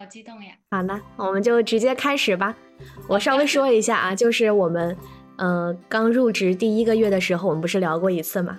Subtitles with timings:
[0.00, 0.52] 好激动呀！
[0.70, 2.54] 好了，我们就直接开始吧。
[3.08, 4.96] 我稍微说一下啊，就是我们，
[5.38, 8.56] 呃，刚入职第一个月的时候，我们不是聊过一次嘛？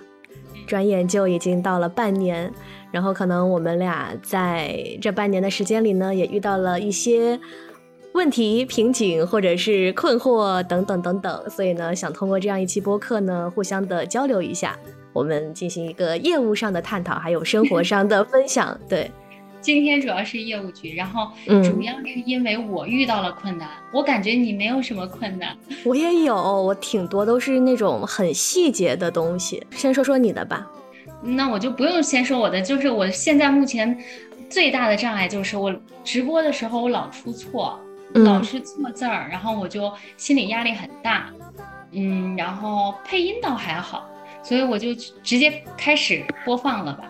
[0.66, 2.52] 转眼就已经到了半年，
[2.92, 7.40] 然后可能我们俩在这半年的时间里呢，也遇到了一些
[8.12, 14.78] 问题、瓶颈或者是困惑等等等等，所以呢，想通过这样一期播客呢，互相的交流一下，
[15.14, 19.10] 我们进行一个业务上的探讨，还有生活上的分享，对。
[19.60, 21.30] 今天主要是业务局，然后
[21.62, 29.62] 主要是因为我遇到了困难，我感觉你没有什么困难，我也有，我挺多都是那种很细节的东西。
[29.72, 30.66] 先说说你的吧，
[31.22, 33.98] 那我就不用先说我的，就是我现在目前
[34.48, 37.78] 最大的障碍就是我直播的时候我老出错，
[38.14, 41.30] 老是错字儿，然后我就心理压力很大，
[41.92, 44.08] 嗯，然后配音倒还好，
[44.42, 47.04] 所以我就直接开始播放了吧。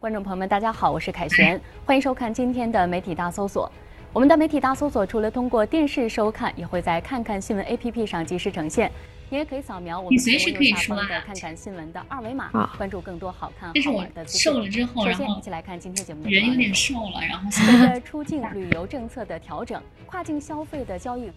[0.00, 3.70] 观众朋友们，大家好，我是凯旋， 欢迎收看今天的媒体大搜索。
[4.14, 8.90] 我们的媒体大搜索除了通过电视收看，也会在看看新闻 APP 上及时呈现。
[9.28, 14.50] 你也可以扫描我们随时可以说的看看新闻的二维码，关注更多好看好玩的资讯。
[14.50, 21.30] 瘦了之后，然后一起来看今天节目的人有点瘦了，然后 随着出境旅游政策的调整，跨境消费的交易。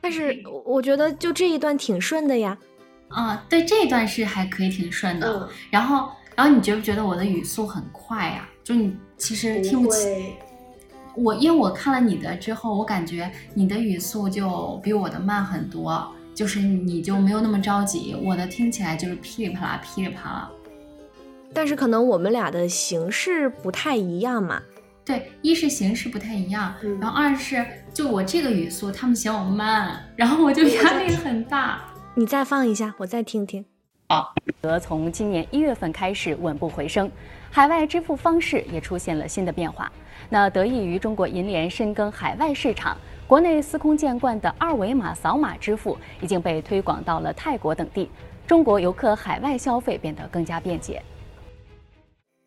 [0.00, 2.56] 但是我觉得就这一段挺顺的呀。
[3.08, 5.48] 啊，对，这一段是还可以挺顺的。
[5.68, 6.12] 然后。
[6.38, 8.48] 然后你觉不觉得我的语速很快呀？
[8.62, 10.36] 就你其实听不清
[11.16, 18.14] 我，因为我看了你的之后，我感觉你的语速就比我的慢很多，就是你就没有那么着急。
[18.22, 20.50] 我的听起来就是噼里啪啦，噼里啪啦。
[21.52, 24.62] 但是可能我们俩的形式不太一样嘛。
[25.04, 31.80] 对，一是形式不太一样，然后二是就我这个语速，他们嫌我慢，然后我就压力很大。
[32.14, 33.64] 你再放一下，我再听听。
[34.10, 37.10] 好，则从今年一月份开始稳步回升，
[37.50, 39.92] 海外支付方式也出现了新的变化。
[40.30, 48.08] 那得益于中国银联深耕海外市场，国内司空见惯的二维码扫码支付已经被推广到了泰国等地，
[48.46, 51.02] 中国游客海外消费变得更加便捷。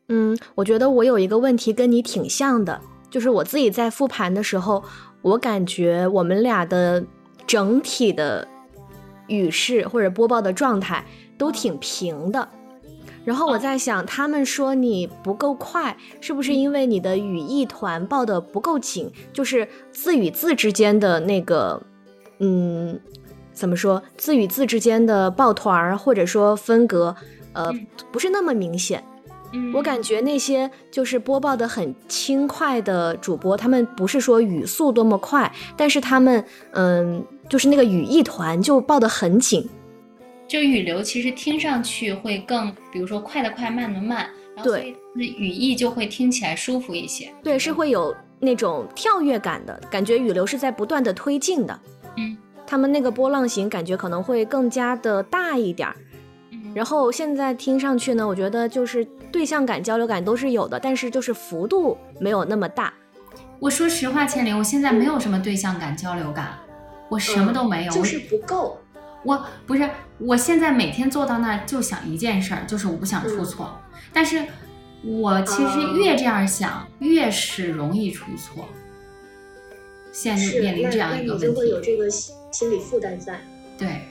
[0.07, 4.83] 嗯，我觉得我有一个问题跟你挺像的，就是我自己在复盘的时候，
[5.21, 7.05] 我感觉我们俩的
[7.45, 8.47] 整体的
[9.27, 11.05] 语势或者播报的状态。
[11.41, 12.47] 都挺平的，
[13.25, 19.11] 然后我在想，他们说你不够快，是不是因为你的语义团报的不够紧？
[19.33, 21.81] 就是字与字之间的那个，
[22.37, 22.99] 嗯，
[23.53, 24.03] 怎么说？
[24.17, 27.15] 字与字之间的抱团儿或者说分隔，
[27.53, 27.73] 呃，
[28.11, 29.03] 不是那么明显。
[29.73, 39.67] 我感觉那些就是播报的很轻快的主播，他们不是说语速多么快，但是他们，嗯，就是那个语义团就抱的很紧。
[40.51, 47.33] 就语流其实听上去会更，比如说快的快，慢的慢，然后所以语义就会听起来舒服一些。
[47.41, 51.79] 对，是会有那种跳跃感的感觉，语流是在不断的推进的。
[52.17, 55.95] 嗯，他们那个波浪形感觉可能会更加的大一点儿。
[56.51, 62.93] 嗯，然后现在听上去呢，我觉得就是对象感、交流感都是有的，但是就是幅度没有那么大。
[63.57, 66.59] 我说实话，千灵，我现在没有什么对象感、交流感，
[67.07, 68.77] 我什么都没有，就是不够。
[69.23, 73.79] 我不是，我现在每天坐到那儿就想一件事儿，就是我不想出错。
[74.11, 74.45] 但是，
[75.03, 78.67] 我其实越这样想，越是容易出错。
[80.11, 81.47] 现在就面临这样一个问题。
[81.47, 82.35] 就会有这个心
[82.71, 83.39] 理负担在。
[83.77, 84.01] 对，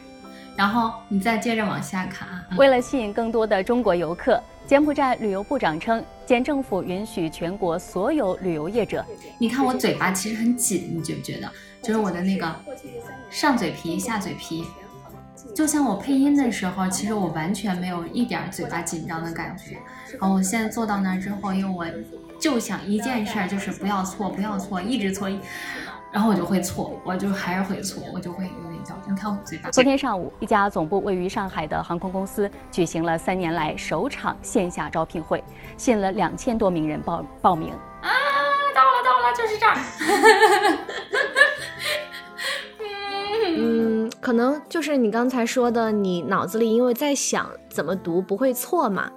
[0.57, 2.47] 然后你再接着往下看啊。
[2.57, 9.05] 为了吸引更多的中国游客，柬埔寨旅游部长称，柬政府允许全国所有旅游业者。
[9.39, 11.51] 你看我嘴巴其实很紧，你觉不觉得？
[11.83, 12.55] 就是我的那个
[13.29, 14.65] 上嘴皮、下嘴皮。
[15.55, 19.77] 就像我配音的时候，其实我完全没有一点嘴巴紧张的感觉。
[20.19, 21.87] 然后我现在坐到那儿之后，因为我
[22.39, 25.29] 就想一件事儿，就是不要错，不要错，一直错，
[26.11, 28.95] 然后我就会错，我就还是会错，我就会有点焦。
[29.07, 29.71] 你看我嘴巴。
[29.71, 35.43] 昨天上午，一家总部位于上海的航空公司举行了三年来首场线下招聘会，
[35.77, 37.71] 吸引了两千多名人报报名。
[38.01, 38.09] 啊，
[38.75, 39.77] 到了到了，就是这儿。
[44.21, 49.11] 嗯，可能就是你刚才说的，你脑子里因为在想怎么读不会错嘛，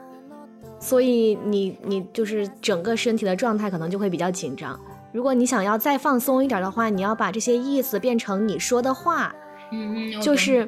[0.79, 4.79] 所以你你就是整个身体的状态可能就会比较紧张。
[5.11, 9.33] 如果你想要再放松一点的话，你要把这些意思变成你说的话，
[9.71, 10.67] 嗯嗯，就是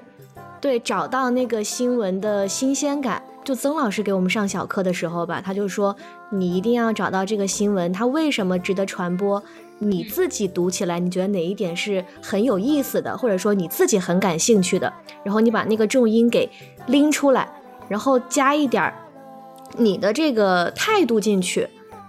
[0.61, 3.23] 对找到那个新闻的新鲜感。
[3.45, 5.95] 就曾老师给我们上小课的时候吧，他就说
[6.31, 9.41] 你一定要找到这个新闻，它为什么值得传播。
[9.77, 14.91] 你自己读起来，你觉得哪一点是很有意思的，或者说你自己很感兴趣的？
[15.23, 16.49] 然后你把那个重音给
[16.87, 17.47] 拎出来，
[17.87, 18.95] 然后加一点儿
[19.77, 21.67] 你的这个态度进去。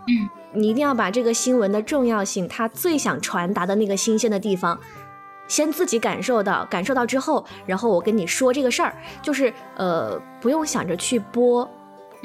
[0.09, 4.79] 嗯，你一定要把这个新闻的重要性，它最想传达的那个新鲜的地方，
[5.49, 11.69] 先自己感受到，感受到之后，然后我跟你说这个事儿，就是呃，不用想着去播，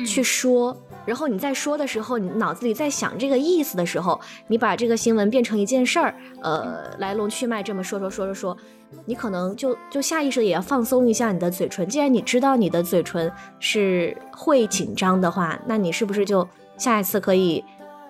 [0.06, 0.76] 去说。
[1.04, 8.58] 然后你在说的时候，你脑子里在想这个意思的时候，你把这个新闻变成一件事儿，呃，来龙去脉这么说说说说说，
[9.06, 11.88] 你可能就就下意识也要放松一下你的嘴唇。
[11.88, 16.48] 既然你知道你的嘴唇是会紧张的话，那你是不是就
[16.78, 17.64] 下一次可以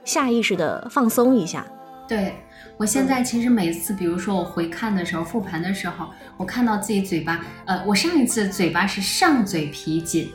[0.03, 1.65] 下意识的放松一下？
[2.09, 2.35] 对
[2.81, 10.33] 我现在其实每次，比如说我回看的时候，复盘的时候，我看到自己嘴巴，呃，我上一次嘴巴是上嘴皮紧，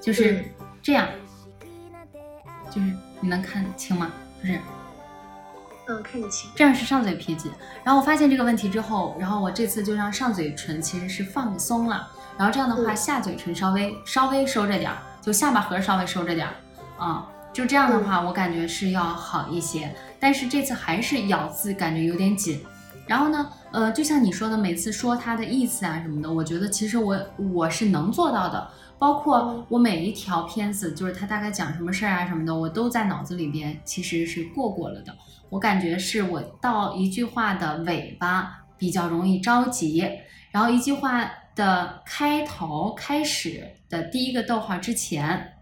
[0.00, 0.44] 就是
[0.82, 1.06] 这样。
[2.68, 4.10] 就是你能看清吗？
[4.40, 4.58] 不是，
[5.86, 6.50] 嗯，看得清。
[6.56, 7.52] 这样是上嘴皮紧。
[7.84, 12.10] 然后我发现这个问题之后，然后我这次就让上嘴唇其实是放松了。
[12.36, 16.54] 然后这样的话，下嘴唇稍微稍微收着点儿，就下巴颏稍微收着点儿，
[16.98, 19.94] 啊，就这样的话，我感觉是要好一些。
[20.18, 22.60] 但是这次还是咬字感觉有点紧。
[23.06, 27.18] 然后呢，呃，就像你说的，每次说它的意思啊什么的，我觉得其实我
[27.52, 28.70] 我是能做到的。
[28.98, 35.14] 包括我每一条片子，就是他大概讲什么事儿啊什么的，我都在脑子里边其实是过过了的。
[35.50, 40.02] 我感觉是我到一句话的尾巴比较容易着急，
[40.50, 45.52] 然后一句话的开头开始的第一个逗号之前，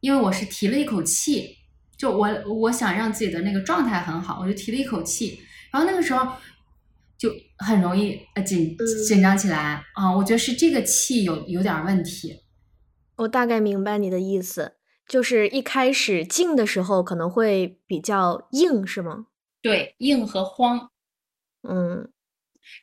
[0.00, 1.57] 因为我是提了一口气，
[1.98, 5.40] 就我我想让自己的那个状态很好，我就提了一口气，
[5.72, 6.32] 然后那个时候
[7.18, 7.28] 就
[7.58, 8.76] 很容易呃紧
[9.08, 12.44] 紧张起来啊，我觉得是这个气有有点问题。
[13.16, 14.76] 我大概明白你的意思，
[15.08, 19.26] 就是一开始静的时候可能会比较硬，是吗？
[19.60, 20.90] 对，硬和慌，
[21.68, 22.08] 嗯，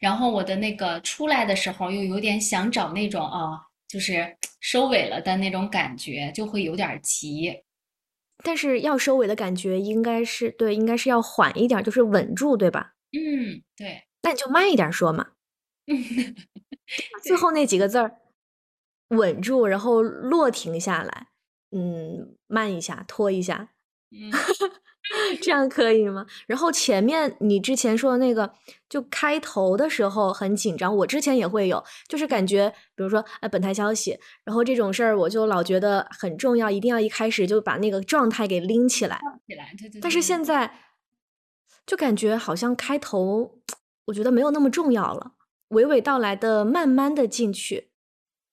[0.01, 7.53] 然后我的那个出来的时候又有点想找那种啊，就是收尾了的那种感觉，就会有点急。
[8.43, 12.93] 但是要收尾的感觉应该是对，应该是要缓一点，就是稳住，对吧？
[13.11, 14.03] 嗯，对。
[14.21, 15.27] 那你就慢一点说嘛。
[17.23, 18.17] 最后那几个字儿。
[19.09, 21.27] 稳住，然后落停下来，
[21.71, 23.69] 嗯，慢一下，拖一下，
[24.17, 24.31] 嗯，
[25.41, 26.25] 这样可以吗？
[26.47, 28.53] 然后前面你之前说的那个，
[28.87, 39.99] 就开头的时候很紧张，我之前也会有，就是感觉，比如说，哎，本台消息，然后这种事儿，我就老觉得很重要，一定要一开始就把那个状态给拎起来，起来，对对。
[40.01, 40.73] 但是现在
[41.85, 43.59] 就感觉好像开头，
[44.05, 45.33] 我觉得没有那么重要了，
[45.69, 47.91] 娓娓道来的，慢慢的进去。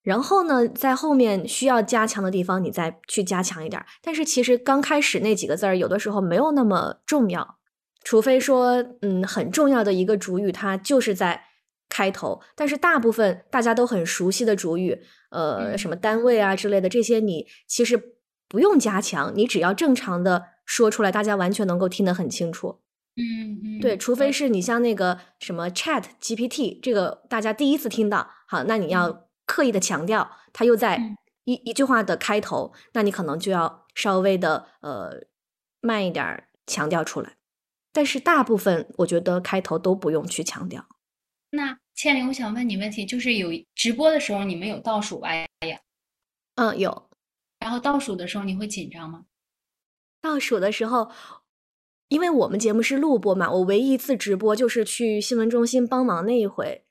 [0.03, 3.81] 然后呢，在后面需要加强的地方，你再去加强一点。
[4.03, 7.59] 但是其实刚开始那几个字儿，有的时候没有那么重要，
[8.03, 11.45] 除非说，嗯，很重要的一个主语，它就是在
[11.89, 12.41] 开头。
[12.57, 15.01] 但是大部分大家都很熟悉的主语，
[15.31, 18.17] 呃，什么单位啊之类的，这些你其实
[18.49, 22.81] 不用加强，你只要正常的说出来，大家完全能够听得很清楚。
[23.15, 29.29] 嗯嗯，对，除非是你像那个什么 Chat GPT，这个大家第一次听到，好，那你要。
[29.53, 30.99] 刻意的强调，他又在
[31.45, 35.11] 一一句话的开头，那你可能就要稍微的呃
[35.83, 37.37] 慢一点强调出来。
[37.93, 40.87] 但是大部分我觉得开头都不用去强调。
[41.51, 45.35] 那千灵，我想问你问题，就是有直播的时候你们有倒数吧？
[45.35, 45.47] 呀？
[46.55, 47.11] 嗯，有。
[47.59, 49.27] 然后倒数的时候你会紧张吗？
[50.23, 51.11] 倒数的时候，
[52.09, 56.87] 因为我们节目是录播嘛，我唯一一次直播就是去新闻中心帮忙那一回，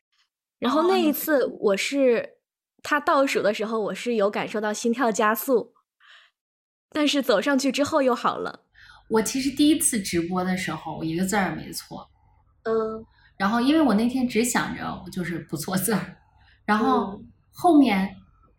[0.59, 2.37] 然后那一次我是。
[2.83, 5.73] 他倒数的时候，我是有感受到心跳加速，
[6.91, 8.65] 但是走上去之后又好了。
[9.09, 12.09] 我其实第一次直播的时候，我一个字儿没错，
[12.63, 13.05] 嗯，
[13.37, 16.17] 然后因为我那天只想着就是不错字儿，
[16.65, 17.21] 然后
[17.51, 18.15] 后面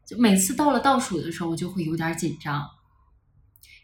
[0.07, 2.63] 就每次到了倒数的时候，我就会有点紧张，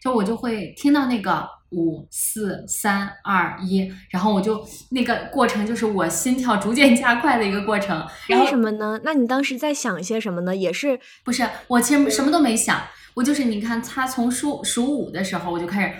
[0.01, 1.58] 就我就会听到那个。
[1.71, 8.03] 五四三二一，然后我就那个过程就是我心跳逐渐加快的一个过程。
[8.29, 8.99] 为什么呢？
[9.03, 10.55] 那你当时在想些什么呢？
[10.55, 11.47] 也是不是？
[11.67, 12.81] 我其实什么都没想，
[13.13, 15.93] 我就是你看他从数数五的时候我就开始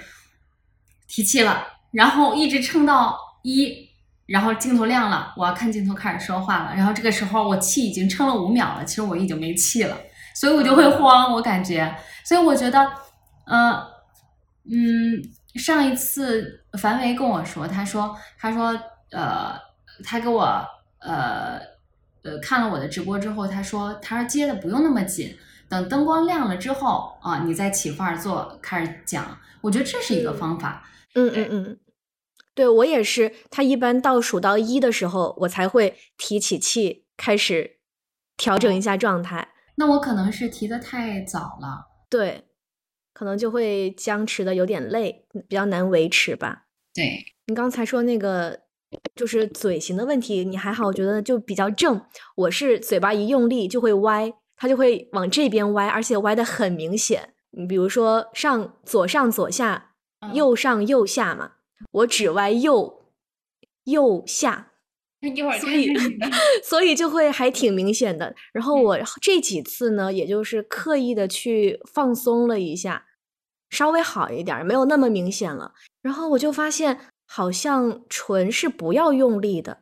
[1.07, 3.89] 提气了，然后一直撑到一，
[4.25, 9.95] 然后镜头亮了，我要看镜头开始说话了，然后这个时候我气已经撑了五秒了，其实我已经没气了，
[10.33, 11.95] 所以我就会慌，我感觉，
[12.25, 12.91] 所以我觉得，
[13.45, 13.73] 嗯
[14.71, 15.38] 嗯。
[15.59, 18.69] 上一次樊维跟我说，他说，他说，
[19.11, 19.53] 呃，
[20.03, 20.65] 他给我，
[20.99, 21.59] 呃，
[22.23, 25.37] 呃，看了我的直播之后，他说，他说接的不用那么紧，
[25.67, 29.37] 等灯光亮了之后啊，你再起范儿做，开始讲。
[29.61, 30.89] 我觉得这是一个方法。
[31.15, 31.79] 嗯嗯嗯，
[32.55, 37.79] 对我也是，他一般倒数到一的时候，我才会提起气，开始
[38.37, 39.49] 调整一下状态。
[39.75, 41.87] 那我可能是提的太早了。
[42.09, 42.48] 对。
[43.19, 46.67] 可能就会僵持的有点累，比较难维持吧。
[46.93, 48.57] 对你刚才说那个
[49.13, 52.01] 就是嘴型的问题，你还好，我觉得就比较正。
[52.37, 57.33] 我是嘴巴一用力就会歪，它就会往这边歪，而且歪的很明显。
[57.49, 59.91] 你比如说上左上左下，
[60.33, 61.55] 右上右下嘛，
[61.91, 63.03] 我只歪右
[63.83, 64.67] 右下。
[65.19, 65.93] 一会儿所以
[66.63, 68.33] 所以就会还挺明显的。
[68.53, 73.05] 然后我这几次呢，也就是刻意的去放松了一下，
[73.69, 75.73] 稍微好一点，没有那么明显了。
[76.01, 79.79] 然后我就发现，好像唇是不要用力的，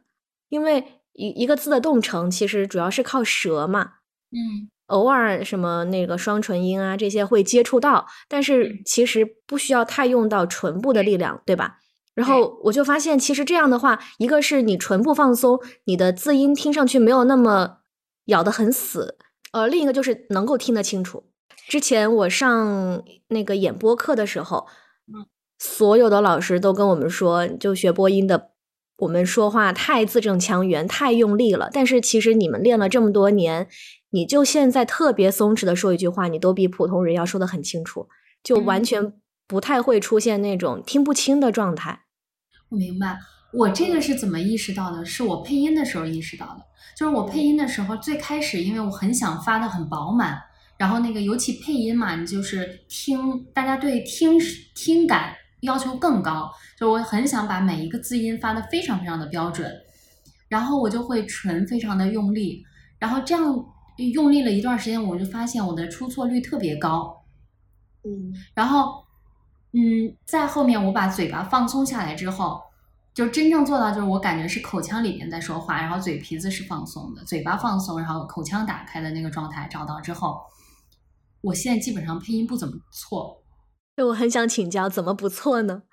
[0.49, 3.93] 因为一一个字的动成其实主要是靠舌嘛。
[4.31, 11.79] 嗯，偶尔什么那个双唇音啊这些会接触到，但是其实不需要太用到唇部的力量，对吧？
[12.13, 17.77] 然后我就发现，其实这样的话，一个是你唇部放松，你的字音听上去没有那么
[18.25, 19.17] 咬得很死，
[19.51, 21.23] 呃，另一个就是能够听得清楚。
[21.67, 24.67] 之前我上那个演播课的时候，
[25.07, 25.27] 嗯，
[25.59, 28.51] 所有的老师都跟我们说，就学播音的，
[28.99, 31.69] 我们说话太字正腔圆，太用力了。
[31.73, 33.67] 但是其实你们练了这么多年，
[34.11, 38.07] 你就现在特别松弛的说一句话，你都比普通人要说的很清楚，
[38.41, 39.13] 就完全
[39.45, 42.03] 不太会出现那种听不清的状态。
[42.69, 43.19] 我明白，
[43.51, 45.03] 我这个是怎么意识到的？
[45.03, 46.61] 是我配音的时候意识到的。
[46.95, 50.41] 就是我配音的时候，最开始因为我很想发的很饱满，
[50.77, 54.39] 然后那个尤其配音嘛，你就是听大家对听
[54.75, 59.71] 听感要求更高，就我很想把每一个字音发的非常非常的标准，
[60.47, 62.63] 然后我就会唇非常的用力，
[62.99, 63.65] 然后这样
[64.13, 67.23] 用力了一段时间，我就发现我的出错率特别高，
[68.03, 69.05] 嗯，然后。
[69.73, 72.59] 嗯，在后面我把嘴巴放松下来之后，
[73.13, 80.39] 就真正做到就是我感觉是口腔里面在说话，然后嘴皮子是放松的，嘴巴放松，然后口腔打开的那个状态找到之后，
[81.47, 83.43] 我现在基本上配音不怎么错。
[83.95, 85.83] 对我很想请教，怎么不错呢？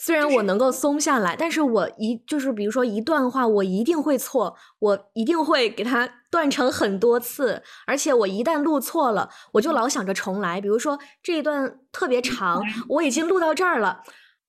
[0.00, 10.60] 虽然我能够松下来，但是我一就是比如说一段话，我一定会错，我一定会给它断成很多次，而且我一旦录错了，我就老想着重来。
[10.60, 14.02] 比如说这一段特别长，我已经录到这儿了，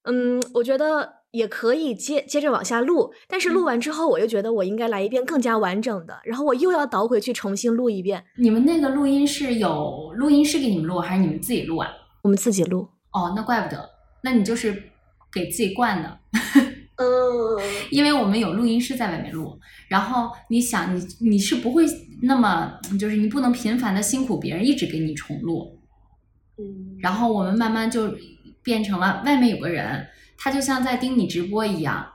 [0.04, 8.24] 嗯，我觉得也可以接接着往下录，但是录完之后，我又觉得我应该来一遍更加完整的，然后我又要倒回去重新录一遍。
[8.38, 11.90] 你们那个录音是有录音师给你们录，还是你们自己录啊？
[12.24, 12.88] 我们自己录。
[13.12, 13.90] 哦，那怪不得，
[14.24, 14.84] 那你就是。
[15.32, 16.20] 给自己惯的，
[16.98, 17.06] 嗯，
[17.92, 19.56] 因为我们有录音师在外面录，
[19.88, 21.86] 然后你想你你是不会
[22.24, 25.78] 那么就是你不能频繁的辛苦别人一直给你重录，
[26.58, 28.12] 嗯，然后我们慢慢就
[28.64, 30.04] 变成了外面有个人，
[30.42, 32.14] 他就像在盯你直播一样，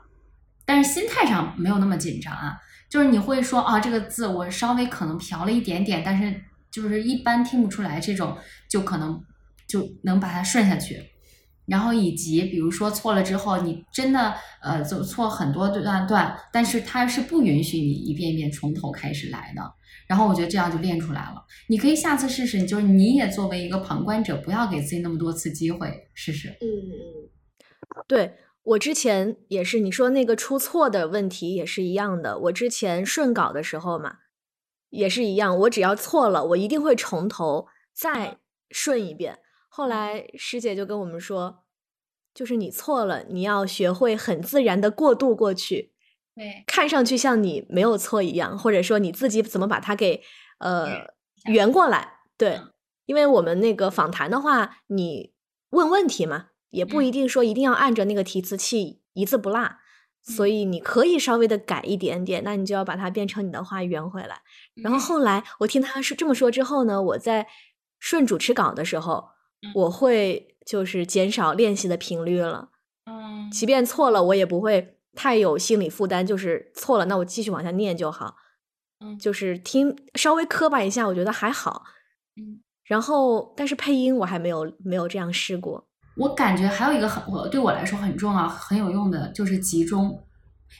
[0.65, 2.57] 但是心态上没有那么紧张啊，
[2.89, 6.41] 就是你会说啊这个字我稍微可能调了一点点，但是
[6.71, 8.35] 就是一般听不出来这种
[8.67, 9.23] 就可能
[9.67, 11.01] 就能把它顺下去。
[11.67, 19.61] 然后以及比如说错了之后，你真的呃走错很多段段，但是它是不允许你一遍一遍从头开始来的。
[20.05, 21.43] 然后我觉得这样就练出来了。
[21.67, 26.49] 你可以下次试试，就是你也作为一个旁观者，不要给自己那么多次机会，试试。
[26.61, 27.29] 嗯嗯，
[28.07, 32.37] 对我之前也是，你说那个出错的问题也是一样的。
[32.39, 34.17] 我之前顺稿的时候嘛，
[34.89, 38.39] 也是一样，我只要错了，我一定会从头再
[38.69, 39.39] 顺一遍。
[39.69, 41.63] 后来师姐就跟我们说，
[42.33, 45.93] 就是你错了，你要学会很自然的过渡过去，
[46.35, 50.23] 对，看上去像你没有错一样，或者说你自己怎么把它给
[50.59, 51.05] 呃
[51.51, 52.61] 圆过来，对，
[53.05, 55.33] 因为我们那个访谈的话，你
[55.69, 59.77] 问问题嘛，也不一定说一定要按着那个提词器一字不落，
[60.21, 64.41] 所以你可以稍微的改一点点，那你就要把它变成你的话圆回来。
[64.75, 67.47] 然后后来我听他是这么说之后呢，我在
[67.99, 69.29] 顺主持稿的时候。
[69.73, 72.69] 我会就是减少练习的频率了，
[73.05, 76.23] 嗯，即便错了，我也不会太有心理负担。
[76.23, 78.35] 就是错了，那我继续往下念就好，
[78.99, 81.83] 嗯，就是听稍微磕巴一下，我觉得还好，
[82.35, 82.61] 嗯。
[82.83, 85.87] 然后，但是配音我还没有没有这样试过。
[86.17, 90.23] 我感觉还有一个很我对我来说很重要、很有用的，就是集中。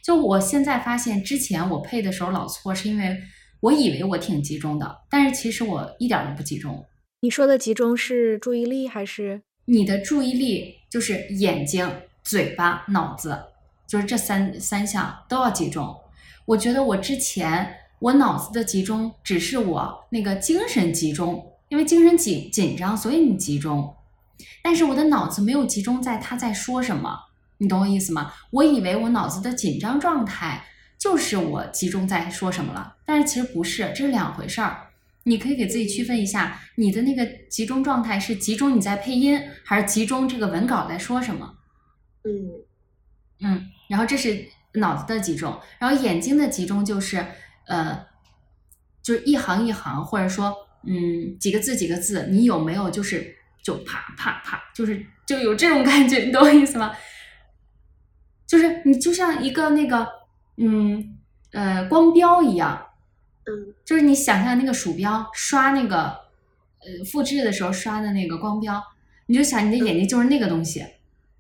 [0.04, 3.18] 就我现在发现，之前我配的时候老错，是因为
[3.60, 6.86] 我以为我挺集中的，但是其实我一点都不集中。
[7.22, 10.76] 你说的集中是注意力还是你的注意力？
[10.90, 11.90] 就是眼睛、
[12.24, 13.38] 嘴巴、脑子，
[13.88, 15.94] 就是这三三项都要集中。
[16.46, 23.94] 我觉得我之前我脑子的集中只是我那个精神集中，因为精神紧紧张，所以你集中。
[24.62, 27.18] 但是我的脑子没有集中在他在说什么，
[27.58, 28.34] 你懂我意思吗？
[28.52, 30.66] 我以为我脑子的紧张状态
[30.98, 34.82] 就是我集中在说什么了，但是其实不是，这是两回事儿。
[35.24, 41.56] 你可以给自己区分一下，你的那个集中状态是集中你在配音，还是集中这个文稿在说什么？
[42.24, 42.52] 嗯
[43.42, 47.26] 嗯，然后这是脑子的集中，然后眼睛的集中就是
[47.68, 48.06] 呃，
[49.02, 56.96] 就是一行一行，或者说嗯几个字几个字，你有没有就是就啪啪啪，就是就有这种感觉，你懂我意思吗？
[58.46, 60.08] 就是你就像一个那个
[60.58, 61.18] 嗯
[61.52, 62.80] 呃光标一样。
[63.48, 65.98] 嗯，就是你想象那个鼠标刷那个
[66.80, 68.80] 呃复制的时候刷的那个光标，
[69.26, 70.86] 你就想你的眼睛就是那个东西，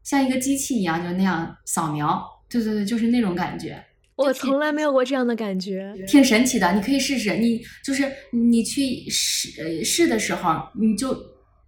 [0.03, 2.23] 像一个机器一样，就那样扫描。
[2.49, 3.83] 对对对，就是那种感觉。
[4.15, 6.73] 我从来没有过这样的感觉，挺神奇的。
[6.73, 11.13] 你可以试试，你就是你去试呃试的时候，你就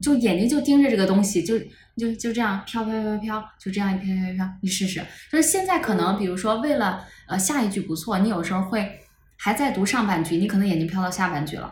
[0.02, 1.60] 就眼睛就盯着这个东西，就
[1.98, 5.00] 就就这样飘飘飘飘，就这样一飘飘飘，你试试。
[5.32, 9.00] 就是现在可能，比如说为了呃下一句不错，你有时候会。
[9.40, 11.72] 还在读上半句，你可能眼睛飘到下半句了。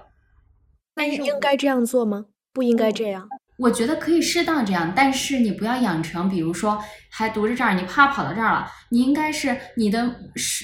[0.94, 2.26] 那应该这样做吗？
[2.54, 3.28] 不应该这样。
[3.58, 6.80] 我觉得可以适当这样，但是你不要养成，比如说
[7.10, 8.68] 还读着这儿，你啪跑到这儿了。
[8.92, 10.64] 你应该是你的是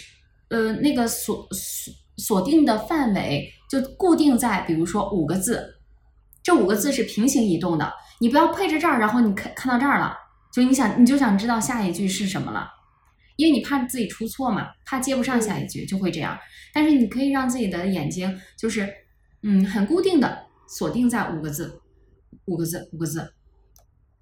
[0.49, 5.80] 呃那个锁锁锁定的范围就固定在，比如说五个字，
[6.43, 7.93] 这五个字是平行移动的。
[8.19, 10.15] 你不要配着这儿，然后你看看到这儿了，
[10.53, 12.67] 就你想你就想知道下一句是什么了，
[13.35, 16.37] 因为你怕自己出错嘛，怕接不上下一句，就会这样。
[16.73, 18.87] 但是你可以让自己的眼睛就是，
[19.43, 21.81] 嗯，很固定的锁定在五个字，
[22.45, 23.33] 五个字，五个字，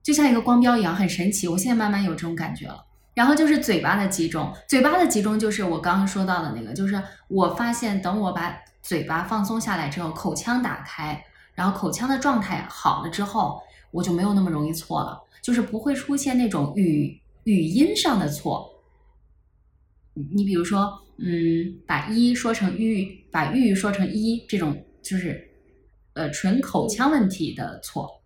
[0.01, 1.47] 就像一个光标一样，很神奇。
[1.47, 2.85] 我现在慢慢有这种感觉了。
[3.15, 11.21] 然后就是嘴巴的集中，嘴巴的集中就是我刚刚说到的那个，就是我发现等我把嘴巴放松下来之后，口腔打开，
[11.59, 13.61] 然后口腔的状态好了之后，
[13.91, 18.81] 我就没有那么容易错了，就是不会出现那种语语音上的错。
[20.13, 21.03] 你比如说。
[21.21, 25.51] 嗯，把一说成玉，把玉说成一，这种就是
[26.13, 28.21] 呃纯口腔问题的错。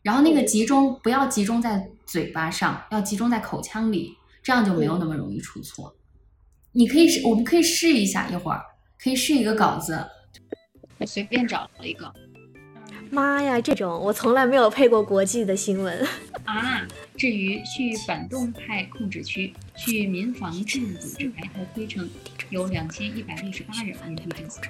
[0.00, 5.94] 然后那个集中不要集中在嘴巴上，要集中在口腔里，这样就没有那么容易出错。
[6.72, 8.62] 你可以试，我们可以试一下，一会儿
[8.98, 10.02] 可以试一个稿子，
[11.00, 12.12] 我随便找了一个。
[13.10, 16.06] 妈呀，这种我从来没有配过国际的新闻
[16.44, 16.86] 啊！
[17.16, 22.08] 至于去反动派控制区，去民防志愿组织白头推称，
[22.50, 24.60] 有两千一百六十八人因地震死。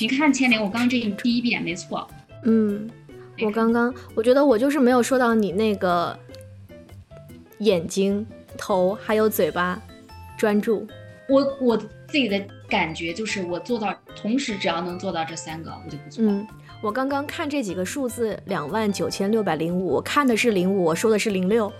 [0.00, 2.06] 你看千灵，我刚这第一遍没错。
[2.42, 2.90] 嗯，
[3.40, 6.18] 我刚刚我觉得我就是没有说到你那个
[7.60, 8.26] 眼睛、
[8.58, 9.80] 头还有嘴巴
[10.36, 10.86] 专注。
[11.28, 11.82] 我我
[12.14, 16.22] 自己的感觉就是，我做到同时，只要能做到这三个，我就不错。
[16.24, 16.46] 嗯。
[16.80, 21.72] 我刚刚看这几个数字，两万九千六百零五，我看的是零五，我说的是零六。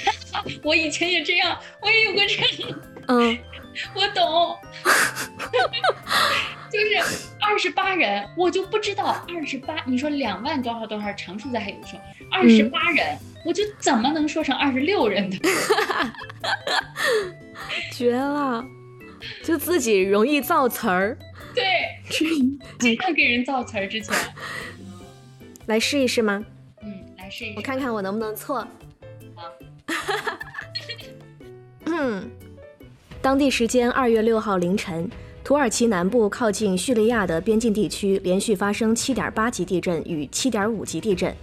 [0.62, 2.78] 我以前也这样，我也有过这样。
[3.06, 3.38] 嗯，
[3.96, 4.58] 我懂。
[6.70, 9.74] 就是二十八人，我就不知道二十八。
[9.86, 11.98] 你说两万多少多少常数字还有说
[12.30, 15.38] 二十八人，我就怎么能说成二十六人的？
[17.90, 18.62] 绝了，
[19.42, 21.16] 就自己容易造词儿。
[21.54, 21.64] 对，
[22.78, 23.88] 经常给人造词儿。
[23.88, 24.14] 之前
[25.66, 26.44] 来试一试吗？
[26.82, 28.66] 嗯，来试一试，我看看我能不能错。
[29.34, 29.52] 好。
[31.86, 32.30] 嗯，
[33.20, 35.10] 当地时间二月六号凌晨，
[35.42, 41.34] 土耳其南部靠近叙利亚的边境地区连续发生七点八级地震与七点五级地震。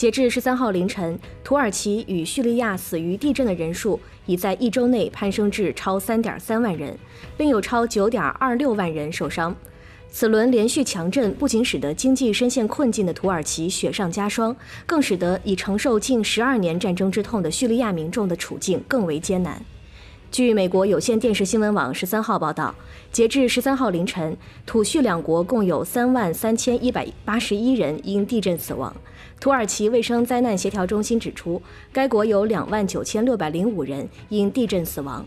[0.00, 6.98] 截至十三号凌晨，土耳其与叙利亚死于地震的人数已在一周内攀升至超三点三万人，
[7.36, 9.54] 并有超九点二六万人受伤。
[10.08, 19.62] 此轮连续强震不仅使得经济深陷困境的土耳其雪上加霜，更使得已承受近十二年战争之痛的叙利亚民众的处境更为艰难。
[20.30, 22.72] 据美国有线电视新闻网十三号报道，
[23.10, 28.94] 截至十三号凌晨，土叙两国共有三万三千一百八十一人因地震死亡。
[29.40, 31.60] 土耳其卫生灾难协调中心指出，
[31.92, 35.26] 该国有两万九千六百零五人因地震死亡。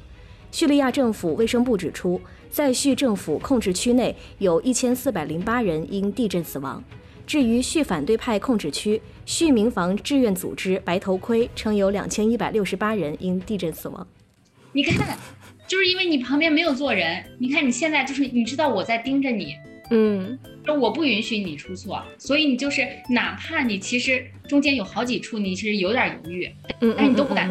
[0.54, 6.82] 叙利亚政府卫生部指出，在叙政府控制区内有一千四百零八人因地震死亡。
[7.28, 14.08] 至于叙反对派控制区，叙民防志愿组织白头盔称有两千一百六十八人因地震死亡。
[14.74, 15.18] 你看，
[15.68, 19.56] 就是因为你旁边没有坐人，你看你现在就是你知道我在盯着你。
[19.90, 20.40] 嗯，
[20.80, 27.48] 我不允许你出错，所以你就是哪怕你其实中间有好几处你其实有点犹豫，嗯，但你都不敢，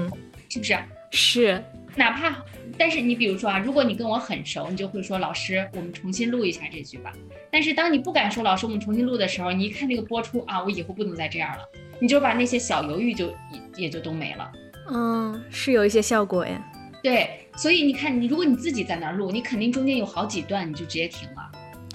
[0.48, 0.76] 是不是？
[1.12, 1.62] 是，
[1.94, 2.42] 哪怕，
[2.78, 7.12] 但是你比如说啊，如果你跟我很熟，你就会说老师，我们重新录一下这句吧。
[7.50, 11.62] 但是当你不敢说老师，我们重新录的时候，你一看那个播出啊，我以后不能再这样了，
[12.00, 14.50] 你就把那些小犹豫就也也就都没了。
[14.90, 16.71] 嗯，是有一些效果呀。
[17.02, 21.50] 对，所以你看，你如果你自己在那儿录，你肯定中间有好几段你就直接停了。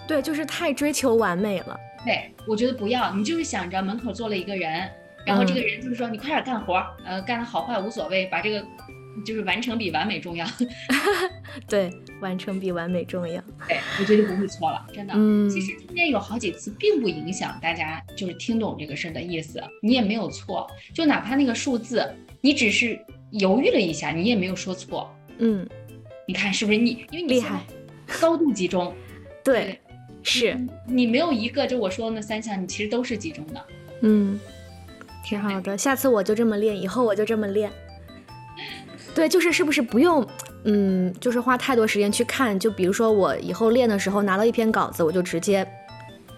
[0.08, 1.80] 对，就是太追求完美了。
[2.06, 4.89] 对，我觉得不要，你就是想着门口坐了一个人，
[5.26, 8.65] 然后这个人就是说你快点干活，呃，干的好坏无所谓，把这个
[9.26, 10.46] 就是完成比完美重要。
[11.67, 11.89] 对，
[12.22, 13.41] 完成比完美重要。
[13.67, 15.13] 对，我觉得不会错了，真的。
[15.15, 22.08] 嗯，其实中间有好几次并不影响大家就是听懂这个事儿的意思，你也没有错，就哪怕那个数字，
[22.39, 22.98] 你只是
[23.31, 25.13] 犹豫了一下，你也没有说错。
[25.37, 25.67] 嗯，
[26.27, 27.05] 你看是不是你？
[27.11, 27.65] 因为你厉害，
[28.19, 28.93] 高度集中。
[29.43, 29.79] 对，
[30.23, 33.65] 是你没有一个就我说的那三项，你其实都是集中的。
[34.01, 34.39] 嗯，
[35.23, 37.71] 挺好的，下次我就这么练，以后我就这么练。
[39.15, 40.27] 对，就是是不是不用，
[40.65, 42.59] 嗯，就是花太多时间去看。
[42.59, 45.67] 就比如说我以后练的时候拿到一篇稿子，我就直接，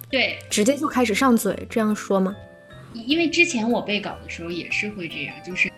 [0.09, 2.35] 对，直接就开始上嘴，这样说吗？
[2.93, 5.69] 因为之前我背稿的时候也是会这样，就是，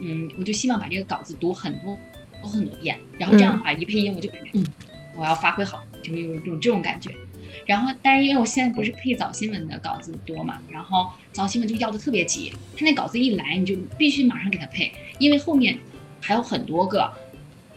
[0.00, 1.98] 嗯，我就希望把这个稿子读很多，
[2.42, 4.66] 读很多遍，然后这样的话一配音我就感觉，嗯，
[5.16, 5.82] 我要发挥好。
[6.02, 7.10] 就有这种这种感觉，
[7.66, 15.78] 然后，但是因为我现在不是配早新闻的稿子多嘛，然后早新闻就要的特别急，他那稿子一来你就必须马上给他配，因为后面
[16.22, 17.12] 还有很多个，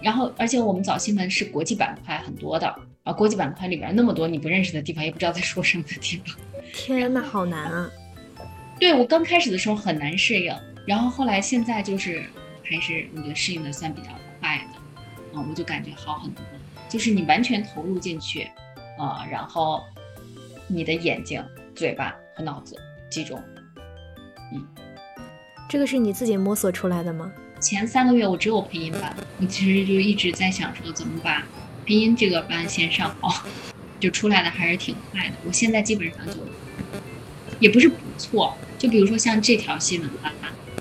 [0.01, 6.37] 然后而且我们早新闻是国际板块很多的啊，国际板块里边那么多你不认识的地方，也不知道在说什么的地方，
[6.73, 7.91] 天呐，好难啊！
[8.79, 12.25] 对我刚开始的时候很难适应，然后后来现在就是
[12.63, 16.43] 还是我觉得适应的算比较快的，啊，我就感觉好很多。
[16.89, 18.47] 就是你完全投入进去，
[18.99, 19.83] 啊，然后
[20.67, 21.43] 你的眼睛、
[21.73, 22.75] 嘴巴和脑子
[23.09, 23.41] 集中，
[24.53, 24.67] 嗯，
[25.69, 27.31] 这个是你自己摸索出来的吗？
[27.59, 31.43] 前三个月我只有配音班，我其实就一直在想说怎么把
[31.85, 33.47] 配音这个班先上好，
[33.99, 35.35] 就出来的还是挺快的。
[35.45, 36.33] 我现在基本上就
[37.59, 40.31] 也不是不错，就比如说像这条新闻吧，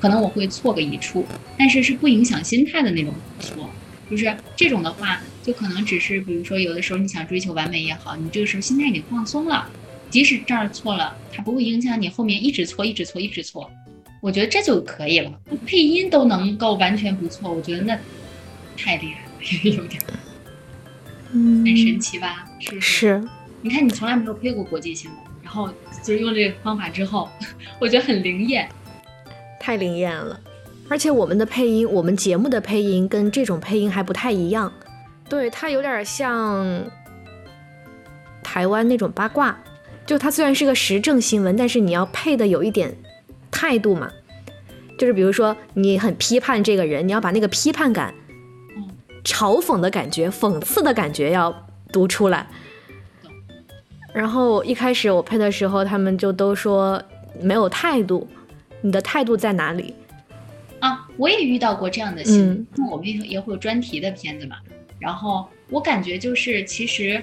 [0.03, 1.25] 可能我会错个一处，
[1.57, 3.71] 但是是不影响心态的那种错。
[4.11, 9.71] 就是这种的话，就可能只是，比如说有的时候你想追求完美也好，你这个时候心态已经放松了，
[10.11, 13.71] 即使这儿错了，它不会影响你后面一直错、一直错、一直错。
[14.21, 15.33] 我觉得这就可以了。
[15.65, 17.97] 配音都能够完全不错，我觉得那
[18.77, 20.03] 太厉害了， 有点，
[21.33, 22.45] 嗯，很神奇吧？
[22.59, 22.99] 是不是？
[22.99, 23.29] 是。
[23.63, 27.31] 你看，你从来没有配过国际新闻，然后就是用这个方法之后，
[27.81, 28.69] 我觉得很灵验，
[29.63, 30.39] 太灵验了。
[30.89, 34.71] 而且我们的配音，我们节目的配音跟这种配音还不太一样，
[35.29, 36.67] 对，它有点像
[38.43, 39.59] 台湾那种八卦，
[40.05, 42.95] 就它虽然是个时政新闻，但是你要配的有一点
[43.51, 44.11] 态度嘛，
[44.99, 48.13] 就是比如说你很批判这个人，你要把那个批判感、
[49.25, 51.55] 嘲讽的感觉、讽刺的感觉要
[51.91, 52.47] 读出来。
[54.13, 57.03] 然后一开始我配的时候，他们就都说
[57.41, 58.29] 没有态度，
[58.83, 59.95] 你的态度在哪里？
[60.81, 64.57] 啊，我也遇到过这样的新闻，我们也也会有专题的片子嘛。
[64.99, 67.23] 然后我感觉就是，其实，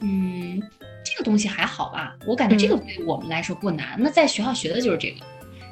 [0.00, 0.60] 嗯，
[1.04, 2.16] 这个东西还好吧。
[2.26, 3.96] 我感觉这个对我们来说不难。
[3.98, 5.16] 那在学校学的就是这个，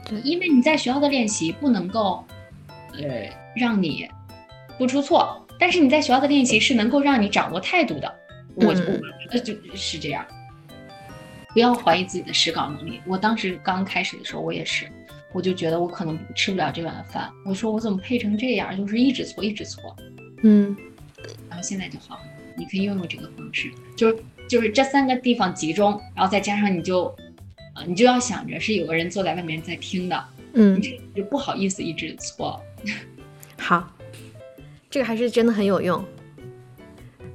[0.08, 2.24] 对，因为你在学校的练习不能够，
[2.94, 4.08] 呃，让你
[4.78, 8.14] 不出错，但是你在学校的练习是能够让你掌握态度的。
[8.54, 10.24] 我我觉得就是这样，
[11.52, 13.00] 不要怀疑自己的实稿能力。
[13.06, 14.86] 我当时刚开始的时候，我也是。
[15.34, 17.30] 我就觉得我可能吃不了这碗饭。
[17.46, 19.96] 我说我怎么配成这样，就是一直错，一直错。
[20.42, 20.76] 嗯，
[21.48, 22.22] 然后现在就好了，
[22.54, 27.04] 你可以用用这个方式，就是就是这三个地方集中，然后再加上你就，
[27.74, 30.78] 呃，你就要想着是有个人坐在外面在听的，嗯，
[31.14, 32.62] 就不好意思一直错。
[33.56, 33.90] 好，
[34.90, 36.04] 这个还是真的很有用，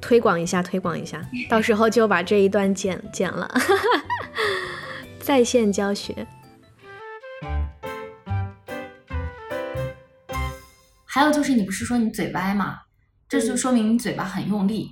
[0.01, 3.49] 推广一下，推广一下，到时候就把这一段剪剪了，
[5.19, 6.27] 在线教学。
[11.05, 12.79] 还有就是，你不是说你嘴歪吗？
[13.27, 14.91] 这就说明你嘴巴很用力，